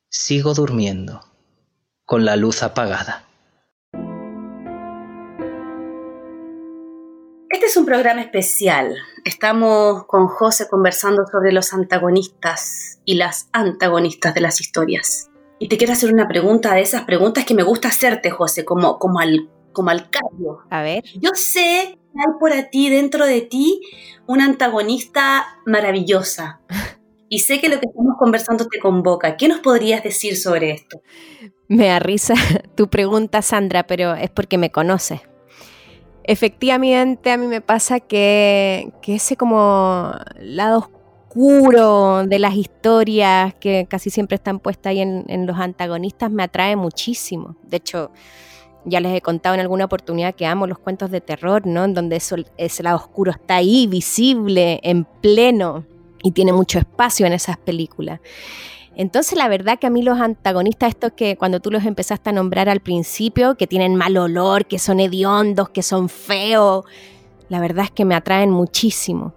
sigo 0.08 0.54
durmiendo 0.54 1.24
con 2.04 2.24
la 2.24 2.36
luz 2.36 2.62
apagada. 2.62 3.24
Este 7.66 7.80
es 7.80 7.82
un 7.82 7.86
programa 7.86 8.20
especial. 8.20 8.94
Estamos 9.24 10.06
con 10.06 10.28
José 10.28 10.68
conversando 10.70 11.26
sobre 11.26 11.50
los 11.50 11.72
antagonistas 11.72 13.00
y 13.04 13.16
las 13.16 13.48
antagonistas 13.50 14.34
de 14.34 14.40
las 14.40 14.60
historias. 14.60 15.32
Y 15.58 15.66
te 15.66 15.76
quiero 15.76 15.92
hacer 15.92 16.12
una 16.12 16.28
pregunta 16.28 16.72
de 16.74 16.82
esas 16.82 17.02
preguntas 17.02 17.44
que 17.44 17.54
me 17.54 17.64
gusta 17.64 17.88
hacerte, 17.88 18.30
José, 18.30 18.64
como, 18.64 19.00
como, 19.00 19.18
al, 19.18 19.50
como 19.72 19.90
al 19.90 20.08
cambio. 20.10 20.60
A 20.70 20.82
ver. 20.82 21.02
Yo 21.16 21.30
sé 21.34 21.98
que 22.12 22.20
hay 22.20 22.38
por 22.38 22.52
ti, 22.70 22.88
dentro 22.88 23.26
de 23.26 23.40
ti, 23.40 23.80
una 24.28 24.44
antagonista 24.44 25.58
maravillosa. 25.66 26.60
Y 27.28 27.40
sé 27.40 27.60
que 27.60 27.68
lo 27.68 27.80
que 27.80 27.86
estamos 27.88 28.14
conversando 28.16 28.68
te 28.68 28.78
convoca. 28.78 29.36
¿Qué 29.36 29.48
nos 29.48 29.58
podrías 29.58 30.04
decir 30.04 30.36
sobre 30.36 30.70
esto? 30.70 31.02
Me 31.66 31.88
da 31.88 31.98
risa 31.98 32.34
tu 32.76 32.88
pregunta, 32.88 33.42
Sandra, 33.42 33.88
pero 33.88 34.14
es 34.14 34.30
porque 34.30 34.56
me 34.56 34.70
conoces 34.70 35.22
efectivamente 36.26 37.30
a 37.30 37.36
mí 37.36 37.46
me 37.46 37.60
pasa 37.60 38.00
que, 38.00 38.92
ese 39.06 39.36
como 39.36 40.12
lado 40.40 40.78
oscuro 40.78 42.26
de 42.26 42.38
las 42.38 42.54
historias 42.54 43.54
que 43.54 43.86
casi 43.88 44.10
siempre 44.10 44.36
están 44.36 44.58
puestas 44.58 44.90
ahí 44.90 45.00
en, 45.00 45.46
los 45.46 45.58
antagonistas 45.58 46.30
me 46.30 46.42
atrae 46.42 46.76
muchísimo. 46.76 47.56
De 47.62 47.78
hecho, 47.78 48.10
ya 48.84 49.00
les 49.00 49.14
he 49.14 49.20
contado 49.20 49.54
en 49.54 49.60
alguna 49.60 49.84
oportunidad 49.84 50.34
que 50.34 50.46
amo 50.46 50.66
los 50.66 50.78
cuentos 50.78 51.10
de 51.10 51.20
terror, 51.20 51.66
¿no? 51.66 51.84
En 51.84 51.94
donde 51.94 52.16
ese 52.16 52.82
lado 52.82 52.96
oscuro 52.96 53.32
está 53.32 53.56
ahí, 53.56 53.86
visible, 53.86 54.80
en 54.82 55.04
pleno, 55.04 55.84
y 56.22 56.32
tiene 56.32 56.52
mucho 56.52 56.78
espacio 56.78 57.26
en 57.26 57.32
esas 57.32 57.56
películas. 57.56 58.20
Entonces 58.96 59.36
la 59.36 59.46
verdad 59.46 59.78
que 59.78 59.86
a 59.86 59.90
mí 59.90 60.02
los 60.02 60.18
antagonistas, 60.18 60.88
estos 60.88 61.12
que 61.12 61.36
cuando 61.36 61.60
tú 61.60 61.70
los 61.70 61.84
empezaste 61.84 62.30
a 62.30 62.32
nombrar 62.32 62.70
al 62.70 62.80
principio, 62.80 63.54
que 63.56 63.66
tienen 63.66 63.94
mal 63.94 64.16
olor, 64.16 64.64
que 64.64 64.78
son 64.78 65.00
hediondos, 65.00 65.68
que 65.68 65.82
son 65.82 66.08
feos, 66.08 66.86
la 67.50 67.60
verdad 67.60 67.84
es 67.84 67.90
que 67.90 68.06
me 68.06 68.14
atraen 68.14 68.50
muchísimo. 68.50 69.34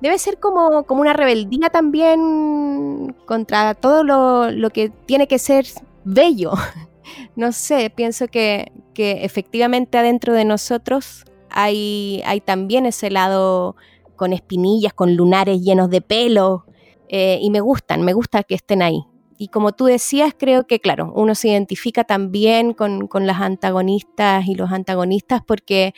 Debe 0.00 0.18
ser 0.18 0.40
como, 0.40 0.84
como 0.84 1.02
una 1.02 1.12
rebeldía 1.12 1.70
también 1.70 3.14
contra 3.26 3.74
todo 3.74 4.02
lo, 4.02 4.70
que 4.70 4.88
tiene 5.06 5.26
que 5.26 5.38
ser 5.38 5.66
bello. 6.04 6.52
No 7.34 7.50
sé, 7.50 7.90
pienso 7.90 8.28
que, 8.28 8.70
que 8.94 9.24
efectivamente 9.24 9.98
adentro 9.98 10.32
de 10.32 10.44
nosotros 10.44 11.24
hay, 11.48 12.22
hay 12.24 12.40
también 12.40 12.86
ese 12.86 13.10
lado 13.10 13.74
con 14.14 14.32
espinillas, 14.32 14.92
con 14.92 15.16
lunares 15.16 15.60
llenos 15.60 15.90
de 15.90 16.02
pelo, 16.02 16.66
eh, 17.12 17.40
y 17.42 17.50
me 17.50 17.60
gustan, 17.60 18.02
me 18.02 18.12
gusta 18.12 18.44
que 18.44 18.54
estén 18.54 18.82
ahí. 18.82 19.04
Y 19.36 19.48
como 19.48 19.72
tú 19.72 19.86
decías, 19.86 20.32
creo 20.38 20.68
que, 20.68 20.78
claro, 20.78 21.12
uno 21.16 21.34
se 21.34 21.48
identifica 21.48 22.04
también 22.04 22.72
con, 22.72 23.08
las 23.26 23.40
antagonistas 23.40 24.46
y 24.46 24.54
los 24.54 24.70
antagonistas 24.70 25.42
porque, 25.44 25.92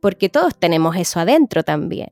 porque 0.00 0.30
todos 0.30 0.58
tenemos 0.58 0.96
eso 0.96 1.20
adentro 1.20 1.64
también. 1.64 2.08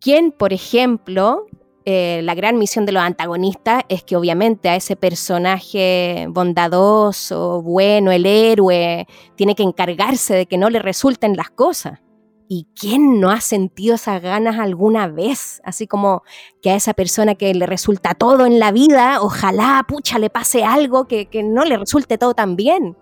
Quien, 0.00 0.32
por 0.32 0.52
ejemplo, 0.52 1.46
eh, 1.84 2.20
la 2.24 2.34
gran 2.34 2.58
misión 2.58 2.84
de 2.84 2.90
los 2.90 3.02
antagonistas 3.02 3.84
es 3.88 4.02
que 4.02 4.16
obviamente 4.16 4.68
a 4.68 4.74
ese 4.74 4.96
personaje 4.96 6.26
bondadoso, 6.30 7.62
bueno, 7.62 8.10
el 8.10 8.26
héroe, 8.26 9.06
tiene 9.36 9.54
que 9.54 9.62
encargarse 9.62 10.34
de 10.34 10.46
que 10.46 10.58
no 10.58 10.68
le 10.68 10.80
resulten 10.80 11.36
las 11.36 11.50
cosas. 11.50 12.00
¿Y 12.48 12.68
quién 12.78 13.20
no 13.20 13.30
ha 13.30 13.40
sentido 13.40 13.96
esas 13.96 14.22
ganas 14.22 14.58
alguna 14.58 15.08
vez? 15.08 15.60
Así 15.64 15.86
como 15.86 16.22
que 16.62 16.70
a 16.70 16.76
esa 16.76 16.94
persona 16.94 17.34
que 17.34 17.52
le 17.54 17.66
resulta 17.66 18.14
todo 18.14 18.46
en 18.46 18.60
la 18.60 18.70
vida, 18.70 19.18
ojalá, 19.20 19.84
pucha, 19.88 20.18
le 20.18 20.30
pase 20.30 20.64
algo 20.64 21.06
que, 21.08 21.28
no 21.42 21.64
le 21.64 21.76
resulte 21.76 22.18
todo 22.18 22.34
tan 22.34 22.54
bien. 22.54 22.96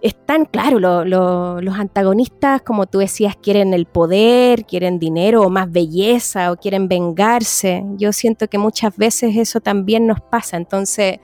Están, 0.00 0.44
claro, 0.44 0.78
los 1.04 1.78
antagonistas, 1.78 2.62
como 2.62 2.86
tú 2.86 2.98
decías, 2.98 3.36
quieren 3.36 3.74
el 3.74 3.86
poder, 3.86 4.64
quieren 4.64 4.98
dinero 4.98 5.42
o 5.42 5.50
más 5.50 5.72
belleza 5.72 6.52
o 6.52 6.56
quieren 6.56 6.88
vengarse. 6.88 7.84
Yo 7.96 8.12
siento 8.12 8.46
que 8.48 8.58
muchas 8.58 8.96
veces 8.96 9.36
eso 9.36 9.60
también 9.60 10.06
nos 10.06 10.20
pasa. 10.20 10.56
Entonces, 10.56 11.18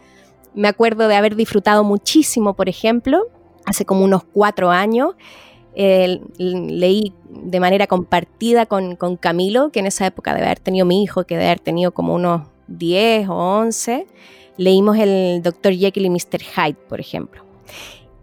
me 0.54 0.66
acuerdo 0.66 1.06
de 1.08 1.14
haber 1.14 1.36
disfrutado 1.36 1.84
muchísimo, 1.84 2.54
por 2.54 2.68
ejemplo, 2.68 3.26
hace 3.64 3.84
como 3.84 4.04
unos 4.04 4.24
cuatro 4.24 4.70
años, 4.70 5.14
leí 5.74 7.12
de 7.28 7.60
manera 7.60 7.86
compartida 7.86 8.66
con, 8.66 8.96
Camilo, 9.20 9.70
que 9.70 9.80
en 9.80 9.86
esa 9.86 10.06
época 10.06 10.34
debe 10.34 10.46
haber 10.46 10.60
tenido 10.60 10.86
mi 10.86 11.02
hijo, 11.02 11.24
que 11.24 11.36
debe 11.36 11.46
haber 11.46 11.60
tenido 11.60 11.92
como 11.92 12.14
unos 12.14 12.42
10 12.68 13.28
o 13.28 13.34
11, 13.34 14.06
leímos 14.56 14.98
el 14.98 15.42
Dr. 15.42 15.74
Jekyll 15.74 16.06
y 16.06 16.10
Mr. 16.10 16.40
Hyde, 16.42 16.76
por 16.88 17.00
ejemplo. 17.00 17.44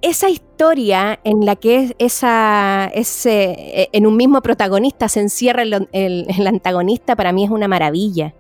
Esa 0.02 0.30
historia 0.30 1.20
en 1.24 1.46
la 1.46 1.56
que 1.56 1.96
esa, 1.98 2.92
ese, 2.94 3.90
en 3.92 4.06
un 4.06 4.16
mismo 4.16 4.42
protagonista 4.42 5.10
se 5.10 5.22
encierra 5.22 5.64
el 5.64 6.48
antagonista, 6.48 7.16
para 7.16 7.32
mí 7.32 7.44
es 7.44 7.50
una 7.50 7.68
maravilla 7.68 8.34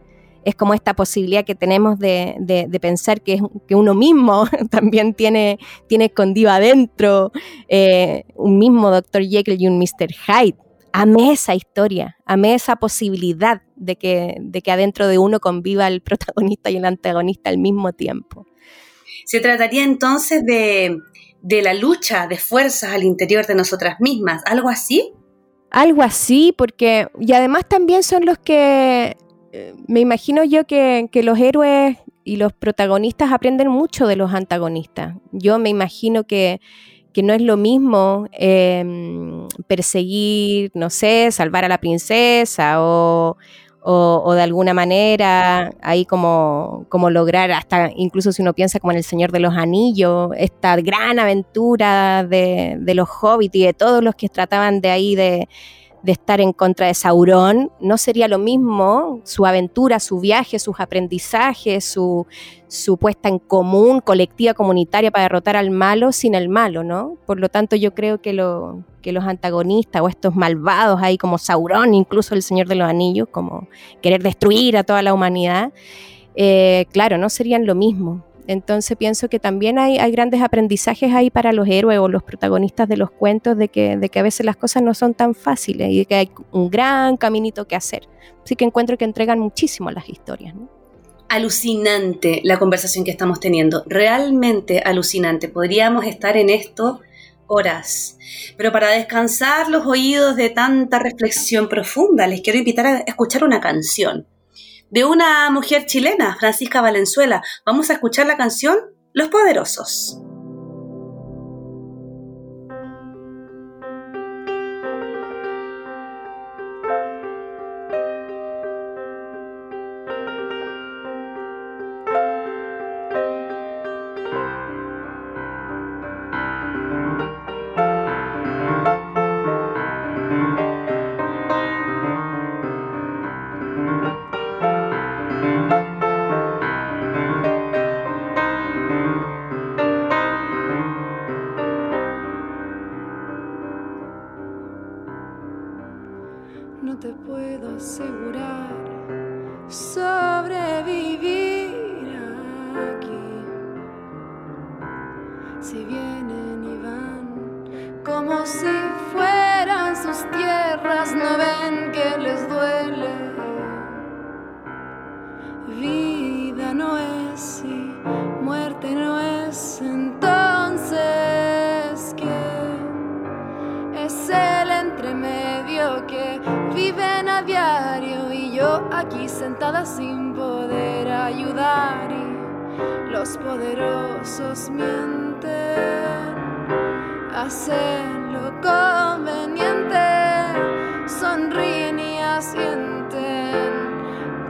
es 0.47 0.55
como 0.55 0.73
esta 0.73 0.95
posibilidad 0.95 1.43
que 1.43 1.55
tenemos 1.55 1.99
de, 1.99 2.79
pensar 2.79 3.19
que, 3.19 3.37
que, 3.67 3.75
uno 3.75 3.93
mismo 3.93 4.45
también 4.71 5.13
tiene, 5.13 5.59
tiene 5.87 6.05
escondido 6.05 6.51
adentro 6.51 7.33
eh, 7.67 8.23
un 8.33 8.57
mismo 8.57 8.89
Dr. 8.89 9.23
Jekyll 9.23 9.61
y 9.61 9.67
un 9.67 9.77
Mr. 9.77 10.13
Hyde. 10.13 10.55
Amé 10.93 11.33
esa 11.33 11.53
historia, 11.53 12.15
amé 12.25 12.53
esa 12.53 12.77
posibilidad 12.77 13.61
de 13.75 13.97
que, 13.97 14.37
de 14.39 14.61
que 14.61 14.71
adentro 14.71 15.09
de 15.09 15.17
uno 15.17 15.41
conviva 15.41 15.85
el 15.89 15.99
protagonista 16.01 16.69
y 16.69 16.77
el 16.77 16.85
antagonista 16.85 17.49
al 17.49 17.57
mismo 17.57 17.91
tiempo. 17.91 18.45
Se 19.25 19.41
trataría 19.41 19.83
entonces 19.83 20.45
de, 20.45 20.97
de 21.41 21.61
la 21.61 21.73
lucha 21.73 22.25
de 22.27 22.37
fuerzas 22.37 22.93
al 22.93 23.03
interior 23.03 23.45
de 23.45 23.55
nosotras 23.55 23.97
mismas, 23.99 24.43
algo 24.45 24.69
así. 24.69 25.11
Algo 25.71 26.03
así, 26.03 26.55
porque, 26.57 27.09
y 27.19 27.33
además 27.33 27.65
también 27.67 28.01
son 28.01 28.25
los 28.25 28.37
que 28.37 29.17
me 29.87 29.99
imagino 29.99 30.43
yo 30.43 30.65
que, 30.65 31.09
los 31.23 31.39
héroes 31.39 31.97
y 32.23 32.37
los 32.37 32.53
protagonistas 32.53 33.31
aprenden 33.31 33.69
mucho 33.69 34.07
de 34.07 34.15
los 34.15 34.33
antagonistas. 34.33 35.15
Yo 35.31 35.59
me 35.59 35.69
imagino 35.69 36.25
que, 36.25 36.59
no 37.23 37.33
es 37.33 37.41
lo 37.41 37.57
mismo 37.57 38.27
em, 38.31 39.47
perseguir, 39.65 40.69
no 40.75 40.91
sé, 40.91 41.31
salvar 41.31 41.65
a 41.65 41.67
la 41.67 41.79
princesa 41.79 42.75
o, 42.79 43.35
de 44.35 44.41
alguna 44.41 44.75
manera 44.75 45.71
ahí 45.81 46.05
como, 46.05 46.85
como, 46.89 47.09
lograr, 47.09 47.51
hasta 47.51 47.89
incluso 47.95 48.31
si 48.31 48.43
uno 48.43 48.53
piensa 48.53 48.79
como 48.79 48.91
en 48.91 48.97
El 48.97 49.03
Señor 49.03 49.31
de 49.31 49.39
los 49.39 49.55
Anillos, 49.55 50.29
esta 50.37 50.75
gran 50.75 51.17
aventura 51.17 52.23
de 52.23 52.93
los 52.93 53.09
hobbits 53.09 53.55
y 53.55 53.63
de 53.63 53.73
todos 53.73 54.03
los 54.03 54.13
que 54.13 54.29
trataban 54.29 54.79
de 54.81 54.89
ahí 54.91 55.15
de 55.15 55.47
de 56.07 56.13
estar 56.13 56.39
en 56.39 56.53
contra 56.53 56.87
de 56.87 56.93
Sauron, 56.93 57.69
no 57.81 57.97
sería 57.97 58.29
lo 58.29 58.39
mismo 58.39 59.19
su 59.25 59.45
aventura, 59.45 59.99
su 59.99 60.21
viaje, 60.21 60.57
sus 60.57 60.79
aprendizajes, 60.79 61.83
su, 61.83 62.25
puesta 62.97 63.27
en 63.27 63.39
común, 63.39 63.99
colectiva, 63.99 64.53
comunitaria 64.53 65.11
para 65.11 65.23
derrotar 65.23 65.57
al 65.57 65.69
malo 65.69 66.13
sin 66.13 66.33
el 66.33 66.47
malo, 66.47 66.85
¿no? 66.85 67.17
Por 67.25 67.41
lo 67.41 67.49
tanto, 67.49 67.75
yo 67.75 67.93
creo 67.93 68.21
que, 68.21 68.31
que 69.01 69.11
los 69.11 69.25
antagonistas 69.25 70.01
o 70.01 70.07
estos 70.07 70.33
malvados 70.33 71.01
ahí 71.03 71.17
como 71.17 71.37
Sauron, 71.37 71.93
incluso 71.93 72.35
el 72.35 72.41
Señor 72.41 72.69
de 72.69 72.75
los 72.75 72.87
Anillos, 72.87 73.27
como 73.29 73.67
querer 74.01 74.23
destruir 74.23 74.77
a 74.77 74.85
toda 74.85 75.01
la 75.01 75.13
humanidad, 75.13 75.73
eh, 76.37 76.85
claro, 76.93 77.17
no 77.17 77.27
serían 77.27 77.65
lo 77.65 77.75
mismo. 77.75 78.23
Entonces 78.47 78.95
pienso 78.97 79.27
que 79.27 79.39
también 79.39 79.77
hay, 79.77 79.97
grandes 80.11 80.41
aprendizajes 80.41 81.13
ahí 81.13 81.29
para 81.29 81.51
los 81.51 81.67
héroes 81.67 81.99
o 81.99 82.07
los 82.07 82.23
protagonistas 82.23 82.87
de 82.87 82.95
los 82.95 83.11
cuentos 83.11 83.57
de 83.57 83.67
que, 83.67 83.97
de 83.97 84.09
que 84.09 84.19
a 84.19 84.23
veces 84.23 84.45
las 84.45 84.55
cosas 84.55 84.81
no 84.83 84.93
son 84.93 85.13
tan 85.13 85.35
fáciles 85.35 85.89
y 85.91 86.05
que 86.05 86.15
hay 86.15 86.31
un 86.51 86.69
gran 86.69 87.17
caminito 87.17 87.67
que 87.67 87.75
hacer. 87.75 88.07
Así 88.43 88.55
que 88.55 88.63
encuentro 88.63 88.97
que 88.97 89.03
entregan 89.03 89.39
muchísimo 89.39 89.91
las 89.91 90.07
historias. 90.07 90.55
Alucinante 91.27 92.39
la 92.45 92.57
conversación 92.57 93.03
que 93.03 93.11
estamos 93.11 93.41
teniendo, 93.41 93.83
realmente 93.85 94.79
alucinante. 94.79 95.49
Podríamos 95.49 96.05
estar 96.05 96.37
en 96.37 96.49
esto 96.49 97.01
horas. 97.47 98.17
Pero 98.57 98.71
para 98.71 98.91
descansar 98.91 99.69
los 99.69 99.85
oídos 99.85 100.37
de 100.37 100.49
tanta 100.49 100.99
reflexión 100.99 101.67
profunda, 101.67 102.27
les 102.27 102.41
quiero 102.41 102.59
invitar 102.59 102.85
a 102.85 102.97
escuchar 102.99 103.43
una 103.43 103.59
canción 103.59 104.25
de 104.89 105.05
una 105.05 105.49
mujer 105.49 105.85
chilena, 105.85 106.35
Francisca 106.39 106.81
Valenzuela. 106.81 107.41
Vamos 107.65 107.89
a 107.89 107.93
escuchar 107.93 108.27
la 108.27 108.37
canción 108.37 108.77
Los 109.13 109.29
Poderosos. 109.29 110.21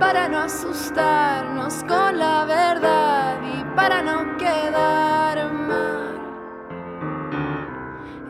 para 0.07 0.29
no 0.29 0.39
asustarnos 0.39 1.83
con 1.83 2.17
la 2.17 2.45
verdad 2.45 3.41
y 3.43 3.61
para 3.75 4.01
no 4.01 4.37
quedar 4.37 5.51
mal. 5.51 6.17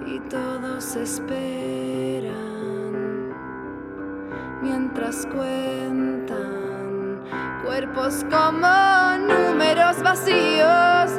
Y 0.08 0.20
todos 0.22 0.96
esperan 0.96 2.34
mientras 4.60 5.28
cuentan 5.28 7.22
cuerpos 7.64 8.26
como 8.32 8.68
números 9.32 10.02
vacíos, 10.02 11.12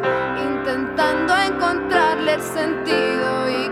intentando 0.44 1.36
encontrarle 1.36 2.34
el 2.34 2.42
sentido 2.42 3.48
y 3.48 3.67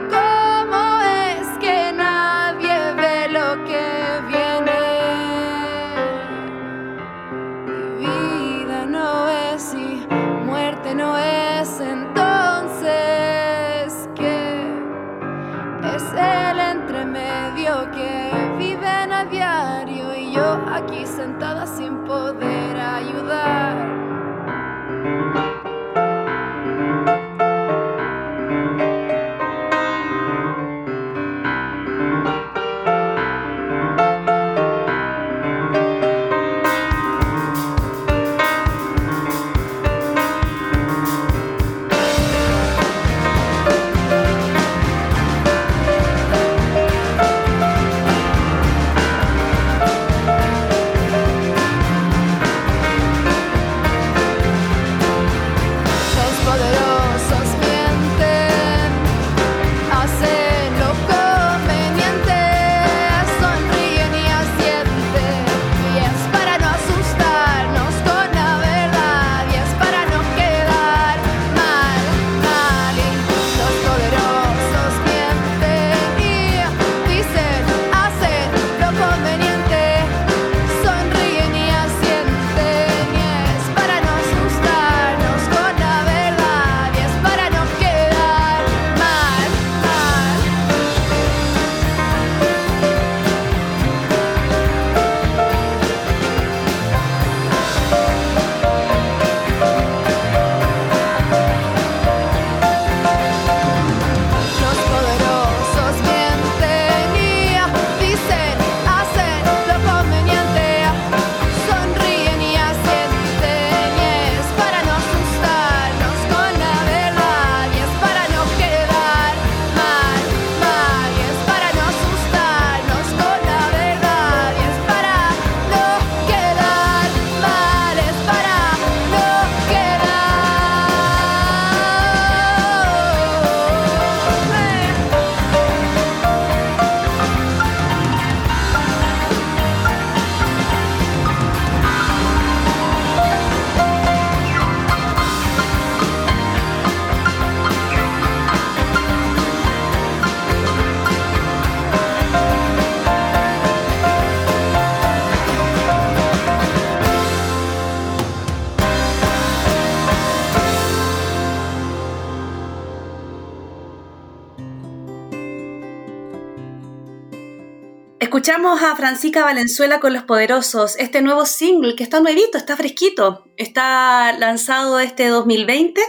Escuchamos 168.27 168.83
a 168.83 168.97
Francisca 168.97 169.45
Valenzuela 169.45 170.01
con 170.01 170.13
Los 170.13 170.25
Poderosos, 170.25 170.97
este 170.99 171.23
nuevo 171.23 171.47
single 171.47 171.95
que 171.95 172.03
está 172.03 172.19
nuevito, 172.19 172.59
está 172.59 172.77
fresquito, 172.77 173.45
está 173.57 174.37
lanzado 174.37 174.99
este 174.99 175.29
2020 175.29 176.01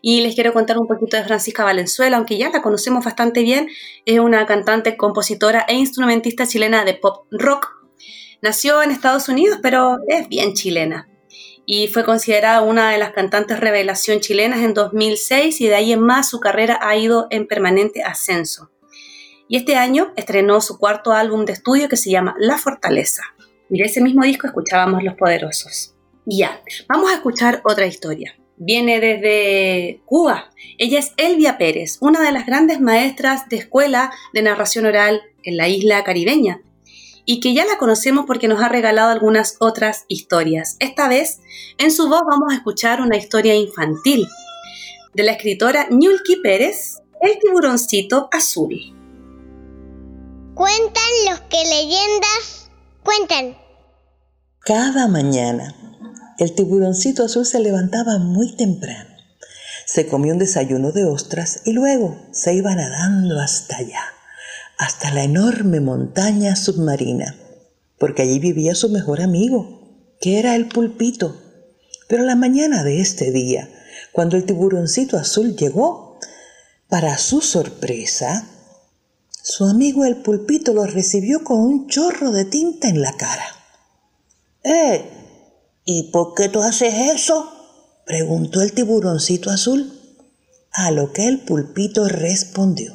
y 0.00 0.22
les 0.22 0.34
quiero 0.34 0.54
contar 0.54 0.78
un 0.78 0.88
poquito 0.88 1.18
de 1.18 1.24
Francisca 1.24 1.64
Valenzuela, 1.64 2.16
aunque 2.16 2.38
ya 2.38 2.48
la 2.48 2.62
conocemos 2.62 3.04
bastante 3.04 3.42
bien, 3.42 3.68
es 4.06 4.18
una 4.18 4.46
cantante, 4.46 4.96
compositora 4.96 5.66
e 5.68 5.74
instrumentista 5.74 6.46
chilena 6.46 6.82
de 6.86 6.94
pop 6.94 7.26
rock. 7.30 7.68
Nació 8.40 8.82
en 8.82 8.90
Estados 8.90 9.28
Unidos, 9.28 9.58
pero 9.62 9.98
es 10.08 10.30
bien 10.30 10.54
chilena 10.54 11.10
y 11.66 11.88
fue 11.88 12.06
considerada 12.06 12.62
una 12.62 12.90
de 12.90 12.96
las 12.96 13.12
cantantes 13.12 13.60
revelación 13.60 14.20
chilenas 14.20 14.60
en 14.60 14.72
2006 14.72 15.60
y 15.60 15.66
de 15.66 15.74
ahí 15.74 15.92
en 15.92 16.00
más 16.00 16.30
su 16.30 16.40
carrera 16.40 16.78
ha 16.80 16.96
ido 16.96 17.26
en 17.28 17.46
permanente 17.46 18.02
ascenso 18.02 18.70
y 19.48 19.56
este 19.56 19.76
año 19.76 20.12
estrenó 20.16 20.60
su 20.60 20.78
cuarto 20.78 21.12
álbum 21.12 21.44
de 21.44 21.52
estudio 21.52 21.88
que 21.88 21.96
se 21.96 22.10
llama 22.10 22.34
La 22.38 22.58
Fortaleza. 22.58 23.22
Y 23.70 23.78
de 23.78 23.84
ese 23.84 24.00
mismo 24.00 24.24
disco 24.24 24.46
escuchábamos 24.46 25.02
Los 25.02 25.14
Poderosos. 25.14 25.94
Y 26.26 26.38
ya, 26.38 26.60
vamos 26.88 27.10
a 27.10 27.14
escuchar 27.14 27.62
otra 27.64 27.86
historia. 27.86 28.36
Viene 28.56 29.00
desde 29.00 30.00
Cuba. 30.06 30.50
Ella 30.78 30.98
es 30.98 31.12
Elvia 31.16 31.58
Pérez, 31.58 31.98
una 32.00 32.20
de 32.22 32.32
las 32.32 32.46
grandes 32.46 32.80
maestras 32.80 33.48
de 33.48 33.56
escuela 33.56 34.12
de 34.32 34.42
narración 34.42 34.86
oral 34.86 35.22
en 35.44 35.56
la 35.56 35.68
isla 35.68 36.02
caribeña, 36.04 36.60
y 37.24 37.40
que 37.40 37.54
ya 37.54 37.64
la 37.64 37.76
conocemos 37.76 38.24
porque 38.26 38.48
nos 38.48 38.62
ha 38.62 38.68
regalado 38.68 39.10
algunas 39.10 39.56
otras 39.60 40.04
historias. 40.08 40.76
Esta 40.80 41.08
vez, 41.08 41.40
en 41.78 41.90
su 41.90 42.08
voz 42.08 42.22
vamos 42.26 42.52
a 42.52 42.56
escuchar 42.56 43.00
una 43.00 43.16
historia 43.16 43.54
infantil 43.54 44.26
de 45.14 45.22
la 45.22 45.32
escritora 45.32 45.86
Ñulki 45.90 46.36
Pérez, 46.36 47.02
El 47.20 47.38
tiburoncito 47.38 48.28
azul. 48.32 48.95
Cuentan 50.56 51.12
los 51.28 51.40
que 51.50 51.62
leyendas 51.68 52.70
cuentan. 53.04 53.58
Cada 54.60 55.06
mañana, 55.06 55.74
el 56.38 56.54
tiburoncito 56.54 57.24
azul 57.24 57.44
se 57.44 57.60
levantaba 57.60 58.16
muy 58.16 58.56
temprano. 58.56 59.10
Se 59.84 60.06
comió 60.06 60.32
un 60.32 60.38
desayuno 60.38 60.92
de 60.92 61.04
ostras 61.04 61.60
y 61.66 61.72
luego 61.72 62.16
se 62.32 62.54
iba 62.54 62.74
nadando 62.74 63.38
hasta 63.38 63.76
allá, 63.76 64.00
hasta 64.78 65.10
la 65.10 65.24
enorme 65.24 65.80
montaña 65.80 66.56
submarina, 66.56 67.36
porque 67.98 68.22
allí 68.22 68.38
vivía 68.38 68.74
su 68.74 68.88
mejor 68.88 69.20
amigo, 69.20 70.16
que 70.22 70.38
era 70.38 70.56
el 70.56 70.68
pulpito. 70.68 71.36
Pero 72.08 72.24
la 72.24 72.34
mañana 72.34 72.82
de 72.82 73.02
este 73.02 73.30
día, 73.30 73.68
cuando 74.10 74.38
el 74.38 74.46
tiburoncito 74.46 75.18
azul 75.18 75.54
llegó, 75.54 76.18
para 76.88 77.18
su 77.18 77.42
sorpresa, 77.42 78.55
su 79.48 79.64
amigo 79.64 80.04
el 80.04 80.16
pulpito 80.16 80.74
lo 80.74 80.84
recibió 80.86 81.44
con 81.44 81.60
un 81.60 81.86
chorro 81.86 82.32
de 82.32 82.46
tinta 82.46 82.88
en 82.88 83.00
la 83.00 83.12
cara. 83.12 83.46
¡Eh! 84.64 85.04
¿Y 85.84 86.10
por 86.10 86.34
qué 86.34 86.48
tú 86.48 86.62
haces 86.62 86.92
eso? 87.14 87.48
preguntó 88.04 88.60
el 88.60 88.72
tiburoncito 88.72 89.50
azul. 89.50 89.92
A 90.72 90.90
lo 90.90 91.12
que 91.12 91.28
el 91.28 91.42
pulpito 91.42 92.08
respondió. 92.08 92.92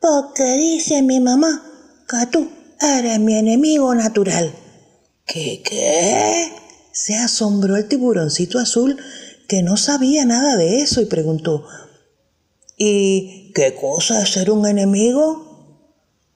Porque 0.00 0.56
dice 0.56 1.02
mi 1.02 1.20
mamá 1.20 1.62
que 2.08 2.26
tú 2.28 2.48
eres 2.80 3.20
mi 3.20 3.34
enemigo 3.34 3.94
natural. 3.94 4.50
¿Qué 5.26 5.60
qué? 5.62 6.52
Se 6.90 7.16
asombró 7.16 7.76
el 7.76 7.86
tiburoncito 7.86 8.58
azul 8.58 8.96
que 9.46 9.62
no 9.62 9.76
sabía 9.76 10.24
nada 10.24 10.56
de 10.56 10.80
eso 10.80 11.02
y 11.02 11.04
preguntó, 11.04 11.66
¿y 12.78 13.52
qué 13.54 13.74
cosa 13.74 14.22
es 14.22 14.30
ser 14.30 14.50
un 14.50 14.66
enemigo? 14.66 15.45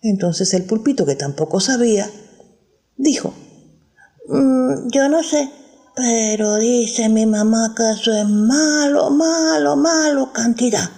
Entonces 0.03 0.55
el 0.55 0.65
pulpito, 0.65 1.05
que 1.05 1.15
tampoco 1.15 1.61
sabía, 1.61 2.11
dijo, 2.97 3.35
mm, 4.29 4.89
yo 4.91 5.09
no 5.09 5.23
sé, 5.23 5.51
pero 5.95 6.57
dice 6.57 7.09
mi 7.09 7.27
mamá 7.27 7.75
que 7.77 7.91
eso 7.91 8.13
es 8.13 8.27
malo, 8.27 9.11
malo, 9.11 9.77
malo 9.77 10.33
cantidad. 10.33 10.89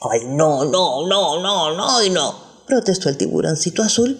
Ay, 0.00 0.20
no, 0.28 0.64
no, 0.64 1.06
no, 1.06 1.42
no, 1.42 1.76
no 1.76 2.02
y 2.02 2.08
no, 2.08 2.34
protestó 2.66 3.10
el 3.10 3.18
tiburoncito 3.18 3.82
azul. 3.82 4.18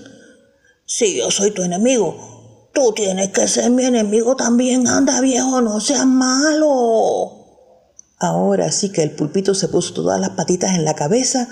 Si 0.84 1.16
yo 1.16 1.30
soy 1.30 1.52
tu 1.52 1.62
enemigo, 1.62 2.68
tú 2.74 2.92
tienes 2.92 3.30
que 3.30 3.48
ser 3.48 3.70
mi 3.70 3.84
enemigo 3.84 4.36
también. 4.36 4.86
Anda 4.86 5.22
viejo, 5.22 5.62
no 5.62 5.80
seas 5.80 6.04
malo. 6.04 7.38
Ahora 8.18 8.70
sí 8.70 8.92
que 8.92 9.02
el 9.02 9.12
pulpito 9.12 9.54
se 9.54 9.68
puso 9.68 9.94
todas 9.94 10.20
las 10.20 10.30
patitas 10.30 10.74
en 10.74 10.84
la 10.84 10.94
cabeza 10.94 11.48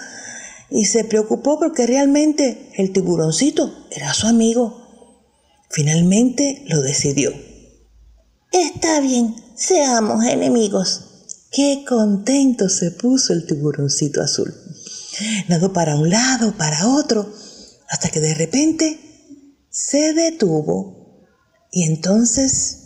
y 0.70 0.84
se 0.86 1.04
preocupó 1.04 1.58
porque 1.58 1.86
realmente 1.86 2.70
el 2.76 2.92
tiburoncito 2.92 3.86
era 3.90 4.12
su 4.12 4.26
amigo. 4.26 4.86
Finalmente 5.70 6.64
lo 6.68 6.80
decidió. 6.82 7.32
Está 8.52 9.00
bien, 9.00 9.34
seamos 9.54 10.24
enemigos. 10.24 11.04
Qué 11.50 11.84
contento 11.86 12.68
se 12.68 12.90
puso 12.90 13.32
el 13.32 13.46
tiburoncito 13.46 14.22
azul. 14.22 14.54
Nadó 15.48 15.72
para 15.72 15.96
un 15.96 16.10
lado, 16.10 16.52
para 16.52 16.88
otro, 16.88 17.32
hasta 17.88 18.10
que 18.10 18.20
de 18.20 18.34
repente 18.34 19.00
se 19.70 20.12
detuvo 20.12 21.26
y 21.70 21.84
entonces 21.84 22.78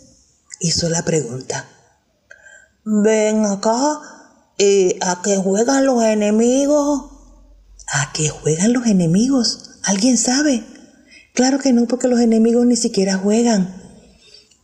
hizo 0.59 0.89
la 0.89 1.03
pregunta. 1.03 1.67
Ven 2.85 3.45
acá, 3.45 3.99
¿y 4.57 4.97
¿a 5.01 5.21
qué 5.23 5.37
juegan 5.37 5.85
los 5.85 6.03
enemigos? 6.03 7.12
¿A 7.95 8.11
qué 8.11 8.27
juegan 8.27 8.73
los 8.73 8.87
enemigos? 8.87 9.69
¿Alguien 9.83 10.17
sabe? 10.17 10.63
Claro 11.35 11.59
que 11.59 11.73
no, 11.73 11.85
porque 11.85 12.07
los 12.07 12.19
enemigos 12.21 12.65
ni 12.65 12.75
siquiera 12.75 13.17
juegan. 13.17 13.71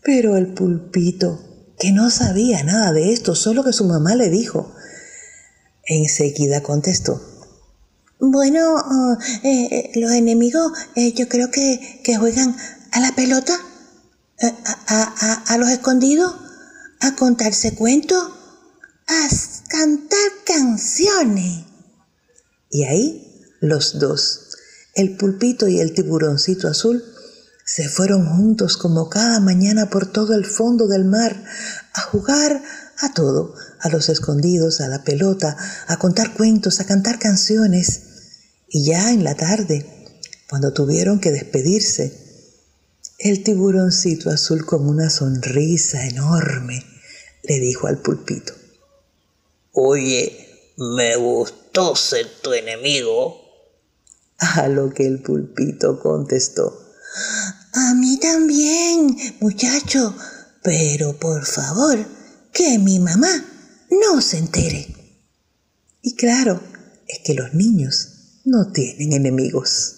Pero 0.03 0.35
el 0.35 0.47
pulpito, 0.55 1.39
que 1.77 1.91
no 1.91 2.09
sabía 2.09 2.63
nada 2.63 2.91
de 2.91 3.13
esto, 3.13 3.35
solo 3.35 3.63
que 3.63 3.71
su 3.71 3.85
mamá 3.85 4.15
le 4.15 4.31
dijo, 4.31 4.73
enseguida 5.85 6.63
contestó. 6.63 7.21
Bueno, 8.19 8.73
oh, 8.73 9.17
eh, 9.43 9.67
eh, 9.71 9.91
los 9.99 10.11
enemigos 10.11 10.71
eh, 10.95 11.13
yo 11.13 11.29
creo 11.29 11.51
que, 11.51 12.01
juegan 12.17 12.55
a 12.91 12.99
la 12.99 13.11
pelota, 13.11 13.55
a, 14.87 15.43
a 15.45 15.57
los 15.59 15.69
escondidos, 15.69 16.33
a 16.99 17.15
contarse 17.15 17.75
cuentos, 17.75 18.31
a 19.07 19.27
cantar 19.67 20.31
canciones. 20.47 21.68
Y 22.69 22.85
ahí 22.85 23.43
los 23.59 23.99
dos, 23.99 24.49
el 24.95 25.17
pulpito 25.17 25.67
y 25.67 25.79
el 25.79 25.93
tiburoncito 25.93 26.67
azul, 26.67 27.03
se 27.65 27.87
fueron 27.87 28.25
juntos 28.25 28.77
como 28.77 29.09
cada 29.09 29.39
mañana 29.39 29.89
por 29.89 30.11
todo 30.11 30.33
el 30.33 30.45
fondo 30.45 30.87
del 30.87 31.05
mar 31.05 31.43
a 31.93 32.01
jugar 32.01 32.63
a 32.97 33.13
todo, 33.13 33.53
a 33.79 33.89
los 33.89 34.09
escondidos, 34.09 34.81
a 34.81 34.87
la 34.87 35.03
pelota, 35.03 35.55
a 35.87 35.97
contar 35.97 36.33
cuentos, 36.33 36.79
a 36.79 36.85
cantar 36.85 37.19
canciones. 37.19 38.01
Y 38.67 38.85
ya 38.85 39.11
en 39.11 39.23
la 39.23 39.35
tarde, 39.35 39.85
cuando 40.49 40.73
tuvieron 40.73 41.19
que 41.19 41.31
despedirse, 41.31 42.11
el 43.19 43.43
tiburoncito 43.43 44.29
azul 44.29 44.65
con 44.65 44.87
una 44.87 45.09
sonrisa 45.09 46.07
enorme 46.07 46.83
le 47.43 47.59
dijo 47.59 47.87
al 47.87 47.99
pulpito, 47.99 48.53
Oye, 49.73 50.73
me 50.77 51.15
gustó 51.17 51.68
ser 51.95 52.27
tu 52.41 52.53
enemigo. 52.53 53.37
A 54.37 54.67
lo 54.67 54.89
que 54.89 55.05
el 55.05 55.21
pulpito 55.21 55.99
contestó. 55.99 56.77
A 57.73 57.93
mí 57.95 58.17
también, 58.19 59.15
muchacho, 59.39 60.15
pero 60.63 61.17
por 61.19 61.45
favor, 61.45 61.97
que 62.53 62.79
mi 62.79 62.99
mamá 62.99 63.29
no 63.89 64.21
se 64.21 64.37
entere. 64.37 64.87
Y 66.01 66.15
claro, 66.15 66.61
es 67.07 67.19
que 67.25 67.33
los 67.33 67.53
niños 67.53 68.41
no 68.45 68.71
tienen 68.71 69.13
enemigos. 69.13 69.95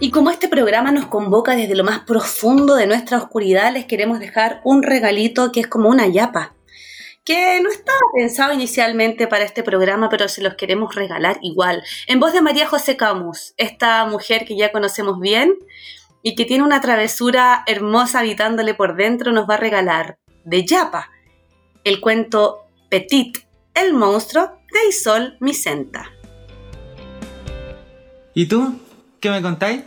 Y 0.00 0.10
como 0.10 0.30
este 0.30 0.48
programa 0.48 0.92
nos 0.92 1.06
convoca 1.06 1.56
desde 1.56 1.74
lo 1.74 1.84
más 1.84 2.00
profundo 2.00 2.76
de 2.76 2.86
nuestra 2.86 3.18
oscuridad, 3.18 3.72
les 3.72 3.86
queremos 3.86 4.20
dejar 4.20 4.60
un 4.64 4.82
regalito 4.82 5.52
que 5.52 5.60
es 5.60 5.66
como 5.66 5.88
una 5.88 6.06
yapa 6.06 6.55
que 7.26 7.60
no 7.60 7.68
estaba 7.70 7.98
pensado 8.14 8.54
inicialmente 8.54 9.26
para 9.26 9.44
este 9.44 9.64
programa, 9.64 10.08
pero 10.08 10.28
se 10.28 10.42
los 10.42 10.54
queremos 10.54 10.94
regalar 10.94 11.38
igual. 11.42 11.82
En 12.06 12.20
voz 12.20 12.32
de 12.32 12.40
María 12.40 12.68
José 12.68 12.96
Camus, 12.96 13.52
esta 13.56 14.06
mujer 14.06 14.44
que 14.46 14.56
ya 14.56 14.70
conocemos 14.70 15.18
bien 15.18 15.58
y 16.22 16.36
que 16.36 16.44
tiene 16.44 16.62
una 16.62 16.80
travesura 16.80 17.64
hermosa 17.66 18.20
habitándole 18.20 18.74
por 18.74 18.94
dentro, 18.94 19.32
nos 19.32 19.50
va 19.50 19.54
a 19.54 19.58
regalar 19.58 20.18
de 20.44 20.64
Yapa 20.64 21.10
el 21.82 22.00
cuento 22.00 22.68
Petit, 22.88 23.38
el 23.74 23.92
monstruo 23.92 24.60
de 24.72 24.88
Isol 24.88 25.36
Micenta. 25.40 26.12
¿Y 28.34 28.46
tú? 28.46 28.78
¿Qué 29.18 29.30
me 29.30 29.42
contáis? 29.42 29.82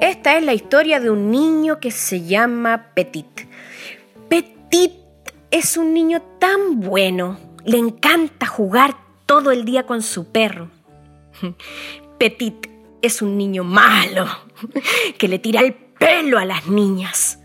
Esta 0.00 0.36
es 0.36 0.44
la 0.44 0.52
historia 0.52 0.98
de 0.98 1.10
un 1.10 1.30
niño 1.30 1.78
que 1.78 1.92
se 1.92 2.24
llama 2.24 2.90
Petit 2.94 3.54
es 5.54 5.76
un 5.76 5.94
niño 5.94 6.20
tan 6.40 6.80
bueno, 6.80 7.38
Le 7.64 7.78
encanta 7.78 8.44
jugar 8.44 8.96
todo 9.24 9.52
el 9.52 9.64
día 9.64 9.86
con 9.86 10.02
su 10.02 10.32
perro. 10.32 10.68
Petit 12.18 12.68
es 13.00 13.22
un 13.22 13.38
niño 13.38 13.62
malo 13.62 14.26
que 15.18 15.28
le 15.28 15.38
tira 15.38 15.60
el 15.60 15.72
pelo 15.72 16.38
a 16.38 16.44
las 16.44 16.66
niñas. 16.66 17.38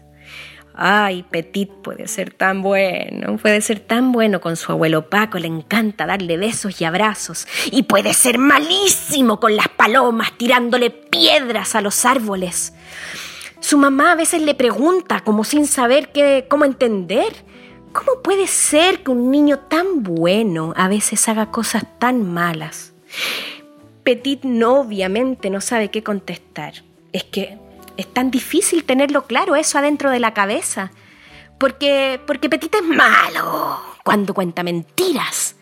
Ay, 0.73 1.23
Petit 1.29 1.69
puede 1.69 2.07
ser 2.07 2.33
tan 2.33 2.63
bueno, 2.63 3.37
puede 3.37 3.61
ser 3.61 3.79
tan 3.79 4.11
bueno 4.11 4.41
con 4.41 4.55
su 4.55 4.71
abuelo 4.71 5.09
Paco, 5.09 5.37
le 5.37 5.47
encanta 5.47 6.07
darle 6.07 6.37
besos 6.37 6.81
y 6.81 6.85
abrazos. 6.85 7.47
Y 7.71 7.83
puede 7.83 8.13
ser 8.13 8.39
malísimo 8.39 9.39
con 9.39 9.55
las 9.55 9.69
palomas, 9.69 10.35
tirándole 10.37 10.89
piedras 10.89 11.75
a 11.75 11.81
los 11.81 12.05
árboles. 12.05 12.73
Su 13.69 13.77
mamá 13.77 14.13
a 14.13 14.15
veces 14.15 14.41
le 14.41 14.55
pregunta, 14.55 15.19
como 15.19 15.43
sin 15.43 15.67
saber 15.67 16.11
qué, 16.11 16.47
cómo 16.49 16.65
entender, 16.65 17.31
¿cómo 17.93 18.23
puede 18.23 18.47
ser 18.47 19.03
que 19.03 19.11
un 19.11 19.29
niño 19.29 19.59
tan 19.59 20.01
bueno 20.01 20.73
a 20.75 20.87
veces 20.87 21.29
haga 21.29 21.51
cosas 21.51 21.85
tan 21.99 22.33
malas? 22.33 22.93
Petit 24.03 24.43
no 24.43 24.79
obviamente 24.79 25.51
no 25.51 25.61
sabe 25.61 25.91
qué 25.91 26.01
contestar. 26.01 26.81
Es 27.13 27.25
que 27.25 27.59
es 27.95 28.11
tan 28.11 28.31
difícil 28.31 28.85
tenerlo 28.85 29.27
claro 29.27 29.55
eso 29.55 29.77
adentro 29.77 30.09
de 30.09 30.19
la 30.19 30.33
cabeza. 30.33 30.89
Porque, 31.59 32.19
porque 32.25 32.49
Petit 32.49 32.73
es 32.73 32.83
malo 32.83 33.81
cuando 34.03 34.33
cuenta 34.33 34.63
mentiras. 34.63 35.55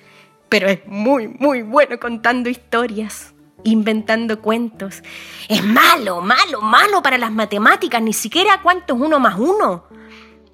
Pero 0.47 0.69
es 0.69 0.79
muy, 0.87 1.27
muy 1.27 1.61
bueno 1.61 1.99
contando 1.99 2.49
historias, 2.49 3.33
inventando 3.63 4.41
cuentos. 4.41 5.03
Es 5.47 5.63
malo, 5.63 6.21
malo, 6.21 6.61
malo 6.61 7.01
para 7.01 7.17
las 7.17 7.31
matemáticas, 7.31 8.01
ni 8.01 8.13
siquiera 8.13 8.61
cuánto 8.61 8.95
es 8.95 9.01
uno 9.01 9.19
más 9.19 9.37
uno. 9.37 9.85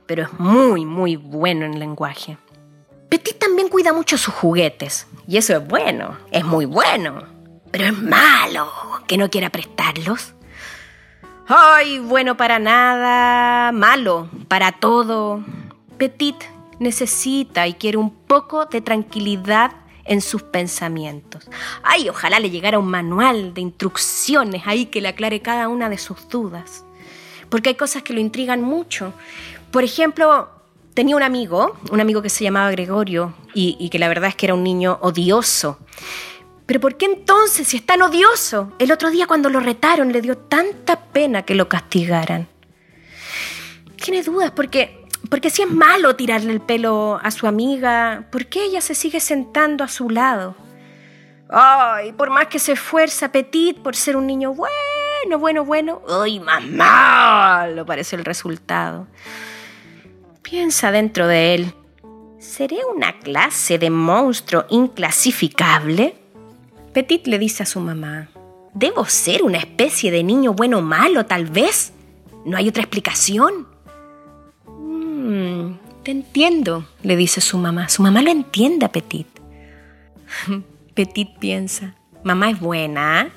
Pero 0.06 0.24
es 0.24 0.40
muy, 0.40 0.86
muy 0.86 1.16
bueno 1.16 1.66
en 1.66 1.80
lenguaje. 1.80 2.38
Petit 3.10 3.38
también 3.38 3.70
cuida 3.70 3.94
mucho 3.94 4.18
sus 4.18 4.34
juguetes. 4.34 5.08
Y 5.28 5.38
eso 5.38 5.56
es 5.56 5.68
bueno, 5.68 6.18
es 6.32 6.44
muy 6.44 6.66
bueno. 6.66 7.24
Pero 7.72 7.86
es 7.86 7.98
malo 7.98 8.72
que 9.08 9.18
no 9.18 9.30
quiera 9.30 9.50
prestarlos. 9.50 10.34
Ay, 11.48 12.00
bueno 12.00 12.38
para 12.38 12.60
nada, 12.60 13.72
malo 13.72 14.30
para 14.48 14.74
todo. 14.74 15.44
Petit 15.98 16.36
necesita 16.80 17.68
y 17.68 17.74
quiere 17.74 17.98
un 17.98 18.12
poco 18.12 18.66
de 18.66 18.82
tranquilidad 18.82 19.72
en 20.06 20.22
sus 20.22 20.44
pensamientos. 20.44 21.50
Ay, 21.84 22.10
ojalá 22.10 22.40
le 22.40 22.50
llegara 22.50 22.80
un 22.80 22.88
manual 22.90 23.54
de 23.54 23.62
instrucciones 23.62 24.64
ahí 24.66 24.88
que 24.88 25.02
le 25.02 25.10
aclare 25.10 25.42
cada 25.42 25.68
una 25.70 25.90
de 25.90 25.98
sus 25.98 26.28
dudas. 26.30 26.84
Porque 27.50 27.70
hay 27.70 27.76
cosas 27.76 28.04
que 28.04 28.14
lo 28.14 28.20
intrigan 28.20 28.62
mucho. 28.62 29.14
Por 29.72 29.84
ejemplo, 29.84 30.50
tenía 30.94 31.16
un 31.16 31.24
amigo, 31.24 31.78
un 31.92 32.00
amigo 32.00 32.22
que 32.22 32.30
se 32.30 32.44
llamaba 32.44 32.72
Gregorio 32.72 33.34
y, 33.54 33.90
que 33.90 34.00
la 34.00 34.08
verdad 34.08 34.30
es 34.30 34.36
que 34.36 34.46
era 34.46 34.56
un 34.56 34.64
niño 34.64 34.98
odioso. 35.02 35.80
Pero 36.66 36.80
¿por 36.80 36.98
qué 36.98 37.06
entonces, 37.06 37.68
si 37.68 37.78
es 37.78 37.86
tan 37.86 38.02
odioso? 38.02 38.74
El 38.80 38.92
otro 38.92 39.12
día 39.12 39.28
cuando 39.28 39.50
lo 39.50 39.60
retaron 39.60 40.12
le 40.12 40.22
dio 40.22 40.38
tanta 40.38 41.00
pena 41.00 41.44
que 41.44 41.56
lo 41.56 41.68
castigaran. 41.68 42.48
Tiene 44.02 44.24
dudas 44.24 44.52
porque, 44.52 45.03
porque 45.30 45.50
si 45.50 45.62
es 45.62 45.72
malo 45.72 46.16
tirarle 46.16 46.52
el 46.52 46.62
pelo 46.62 47.20
a 47.22 47.32
su 47.32 47.48
amiga, 47.48 48.28
¿por 48.32 48.46
qué 48.48 48.66
ella 48.66 48.82
se 48.82 48.96
sigue 48.96 49.20
sentando 49.20 49.84
a 49.84 49.88
su 49.88 50.10
lado? 50.10 50.56
Ay, 51.50 52.14
por 52.14 52.30
más 52.30 52.48
que 52.48 52.60
se 52.60 52.74
esfuerza 52.74 53.32
Petit 53.32 53.78
por 53.80 53.96
ser 53.96 54.18
un 54.18 54.28
niño 54.28 54.54
bueno, 54.54 55.40
bueno, 55.40 55.64
bueno, 55.64 56.02
ay, 56.10 56.40
más 56.40 56.64
malo 56.66 57.86
parece 57.86 58.16
el 58.16 58.26
resultado. 58.26 59.08
Piensa 60.42 60.92
dentro 60.92 61.28
de 61.28 61.56
él, 61.56 61.74
¿seré 62.40 62.80
una 62.94 63.20
clase 63.20 63.78
de 63.78 63.90
monstruo 63.90 64.66
inclasificable? 64.70 66.16
Petit 66.94 67.26
le 67.28 67.40
dice 67.40 67.64
a 67.64 67.66
su 67.66 67.80
mamá, 67.80 68.30
¿debo 68.74 69.06
ser 69.06 69.44
una 69.44 69.58
especie 69.58 70.12
de 70.12 70.24
niño 70.24 70.54
bueno 70.54 70.80
o 70.80 70.82
malo 70.82 71.26
tal 71.26 71.46
vez? 71.46 71.94
¿No 72.46 72.58
hay 72.58 72.68
otra 72.68 72.84
explicación? 72.84 73.73
Mm, 75.34 75.80
te 76.04 76.12
entiendo, 76.12 76.86
le 77.02 77.16
dice 77.16 77.42
su 77.42 77.58
mamá. 77.58 77.90
Su 77.90 78.04
mamá 78.04 78.22
lo 78.22 78.30
entiende 78.30 78.86
a 78.86 78.92
Petit. 78.92 79.28
Petit 80.94 81.30
piensa, 81.40 81.96
mamá 82.24 82.52
es 82.52 82.60
buena 82.60 83.32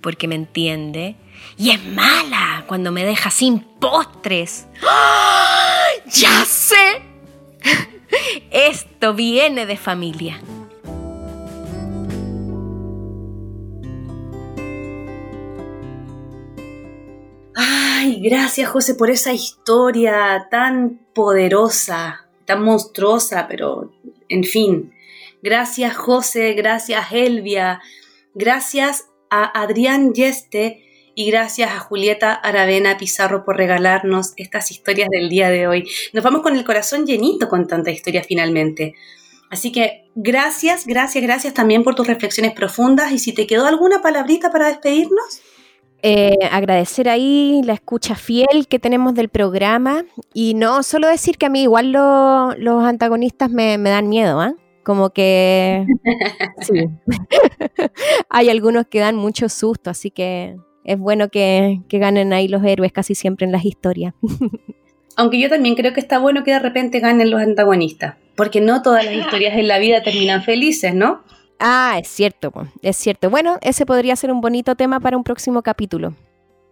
porque 0.00 0.28
me 0.28 0.36
entiende 0.36 1.16
y 1.58 1.70
es 1.70 1.84
mala 1.84 2.62
cuando 2.68 2.92
me 2.92 3.04
deja 3.04 3.30
sin 3.30 3.58
postres. 3.58 4.68
¡Ah! 4.88 5.84
¡Ya 6.12 6.44
sé! 6.44 7.02
Esto 8.52 9.14
viene 9.14 9.66
de 9.66 9.76
familia. 9.76 10.40
Ay, 18.04 18.18
gracias 18.20 18.68
José 18.68 18.96
por 18.96 19.10
esa 19.10 19.32
historia 19.32 20.48
tan 20.50 20.98
poderosa, 21.14 22.26
tan 22.44 22.60
monstruosa, 22.64 23.46
pero 23.48 23.92
en 24.28 24.42
fin. 24.42 24.92
Gracias 25.40 25.96
José, 25.96 26.54
gracias 26.54 27.12
Elvia, 27.12 27.80
gracias 28.34 29.06
a 29.30 29.44
Adrián 29.62 30.14
Yeste 30.14 30.82
y 31.14 31.30
gracias 31.30 31.70
a 31.70 31.78
Julieta 31.78 32.34
Aravena 32.34 32.98
Pizarro 32.98 33.44
por 33.44 33.56
regalarnos 33.56 34.32
estas 34.36 34.72
historias 34.72 35.08
del 35.08 35.28
día 35.28 35.48
de 35.50 35.68
hoy. 35.68 35.88
Nos 36.12 36.24
vamos 36.24 36.42
con 36.42 36.56
el 36.56 36.64
corazón 36.64 37.06
llenito 37.06 37.48
con 37.48 37.68
tanta 37.68 37.92
historia 37.92 38.24
finalmente. 38.24 38.96
Así 39.48 39.70
que 39.70 40.06
gracias, 40.16 40.86
gracias, 40.88 41.22
gracias 41.22 41.54
también 41.54 41.84
por 41.84 41.94
tus 41.94 42.08
reflexiones 42.08 42.52
profundas 42.52 43.12
y 43.12 43.20
si 43.20 43.32
te 43.32 43.46
quedó 43.46 43.66
alguna 43.66 44.02
palabrita 44.02 44.50
para 44.50 44.66
despedirnos. 44.66 45.40
Eh, 46.04 46.36
agradecer 46.50 47.08
ahí 47.08 47.62
la 47.64 47.74
escucha 47.74 48.16
fiel 48.16 48.66
que 48.68 48.80
tenemos 48.80 49.14
del 49.14 49.28
programa 49.28 50.04
y 50.34 50.54
no 50.54 50.82
solo 50.82 51.06
decir 51.06 51.38
que 51.38 51.46
a 51.46 51.48
mí 51.48 51.62
igual 51.62 51.92
los 51.92 52.84
antagonistas 52.84 53.50
me, 53.50 53.78
dan 53.78 54.08
miedo, 54.08 54.40
¿ah? 54.40 54.54
Como 54.82 55.10
que 55.10 55.86
sí. 56.60 56.88
hay 58.28 58.50
algunos 58.50 58.88
que 58.88 58.98
dan 58.98 59.14
mucho 59.14 59.48
susto, 59.48 59.90
así 59.90 60.10
que 60.10 60.56
es 60.82 60.98
bueno 60.98 61.28
que, 61.28 61.82
que 61.88 61.98
ganen 62.00 62.32
ahí 62.32 62.48
los 62.48 62.64
héroes 62.64 62.90
casi 62.90 63.14
siempre 63.14 63.46
en 63.46 63.52
las 63.52 63.64
historias. 63.64 64.12
Aunque 65.16 65.38
yo 65.38 65.48
también 65.48 65.76
creo 65.76 65.92
que 65.92 66.00
está 66.00 66.18
bueno 66.18 66.42
que 66.42 66.50
de 66.50 66.58
repente 66.58 66.98
ganen 66.98 67.30
los 67.30 67.40
antagonistas, 67.40 68.16
porque 68.34 68.60
no 68.60 68.82
todas 68.82 69.04
las 69.04 69.14
historias 69.14 69.56
en 69.56 69.68
la 69.68 69.78
vida 69.78 70.02
terminan 70.02 70.42
felices, 70.42 70.94
¿no? 70.94 71.22
Ah, 71.64 71.96
es 72.02 72.08
cierto, 72.08 72.52
es 72.82 72.96
cierto. 72.96 73.30
Bueno, 73.30 73.56
ese 73.60 73.86
podría 73.86 74.16
ser 74.16 74.32
un 74.32 74.40
bonito 74.40 74.74
tema 74.74 74.98
para 74.98 75.16
un 75.16 75.22
próximo 75.22 75.62
capítulo. 75.62 76.12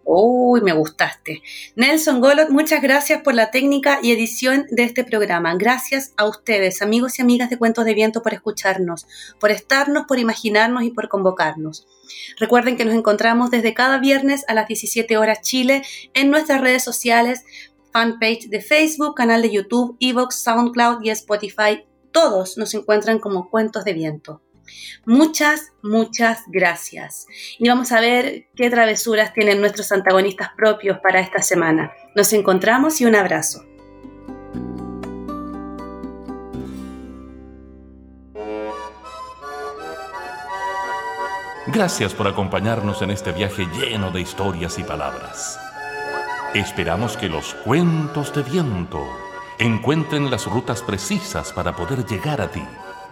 Uy, 0.03 0.59
me 0.59 0.73
gustaste. 0.73 1.41
Nelson 1.77 2.19
Golot, 2.19 2.49
muchas 2.49 2.81
gracias 2.81 3.21
por 3.21 3.33
la 3.33 3.51
técnica 3.51 3.99
y 4.03 4.11
edición 4.11 4.65
de 4.69 4.83
este 4.83 5.05
programa. 5.05 5.55
Gracias 5.55 6.11
a 6.17 6.25
ustedes, 6.25 6.81
amigos 6.81 7.17
y 7.17 7.21
amigas 7.21 7.49
de 7.49 7.57
Cuentos 7.57 7.85
de 7.85 7.93
Viento, 7.93 8.21
por 8.21 8.33
escucharnos, 8.33 9.07
por 9.39 9.49
estarnos, 9.49 10.07
por 10.09 10.19
imaginarnos 10.19 10.83
y 10.83 10.89
por 10.89 11.07
convocarnos. 11.07 11.87
Recuerden 12.37 12.75
que 12.75 12.83
nos 12.83 12.93
encontramos 12.93 13.49
desde 13.49 13.73
cada 13.73 13.97
viernes 13.97 14.43
a 14.49 14.53
las 14.53 14.67
17 14.67 15.15
horas 15.15 15.39
Chile 15.41 15.83
en 16.13 16.29
nuestras 16.29 16.59
redes 16.59 16.83
sociales, 16.83 17.45
fanpage 17.93 18.49
de 18.49 18.59
Facebook, 18.59 19.15
canal 19.15 19.41
de 19.41 19.51
YouTube, 19.51 19.95
Evox, 20.01 20.35
SoundCloud 20.43 21.01
y 21.01 21.11
Spotify. 21.11 21.85
Todos 22.11 22.57
nos 22.57 22.73
encuentran 22.73 23.19
como 23.19 23.49
Cuentos 23.49 23.85
de 23.85 23.93
Viento. 23.93 24.41
Muchas, 25.05 25.71
muchas 25.81 26.43
gracias. 26.47 27.25
Y 27.57 27.67
vamos 27.67 27.91
a 27.91 27.99
ver 27.99 28.47
qué 28.55 28.69
travesuras 28.69 29.33
tienen 29.33 29.59
nuestros 29.59 29.91
antagonistas 29.91 30.49
propios 30.55 30.99
para 30.99 31.19
esta 31.19 31.41
semana. 31.41 31.91
Nos 32.15 32.33
encontramos 32.33 33.01
y 33.01 33.05
un 33.05 33.15
abrazo. 33.15 33.65
Gracias 41.67 42.13
por 42.13 42.27
acompañarnos 42.27 43.01
en 43.01 43.11
este 43.11 43.31
viaje 43.31 43.65
lleno 43.79 44.11
de 44.11 44.21
historias 44.21 44.77
y 44.77 44.83
palabras. 44.83 45.57
Esperamos 46.53 47.15
que 47.15 47.29
los 47.29 47.53
cuentos 47.53 48.33
de 48.35 48.43
viento 48.43 49.07
encuentren 49.57 50.29
las 50.29 50.47
rutas 50.47 50.81
precisas 50.81 51.53
para 51.53 51.73
poder 51.75 52.05
llegar 52.05 52.41
a 52.41 52.51
ti 52.51 52.63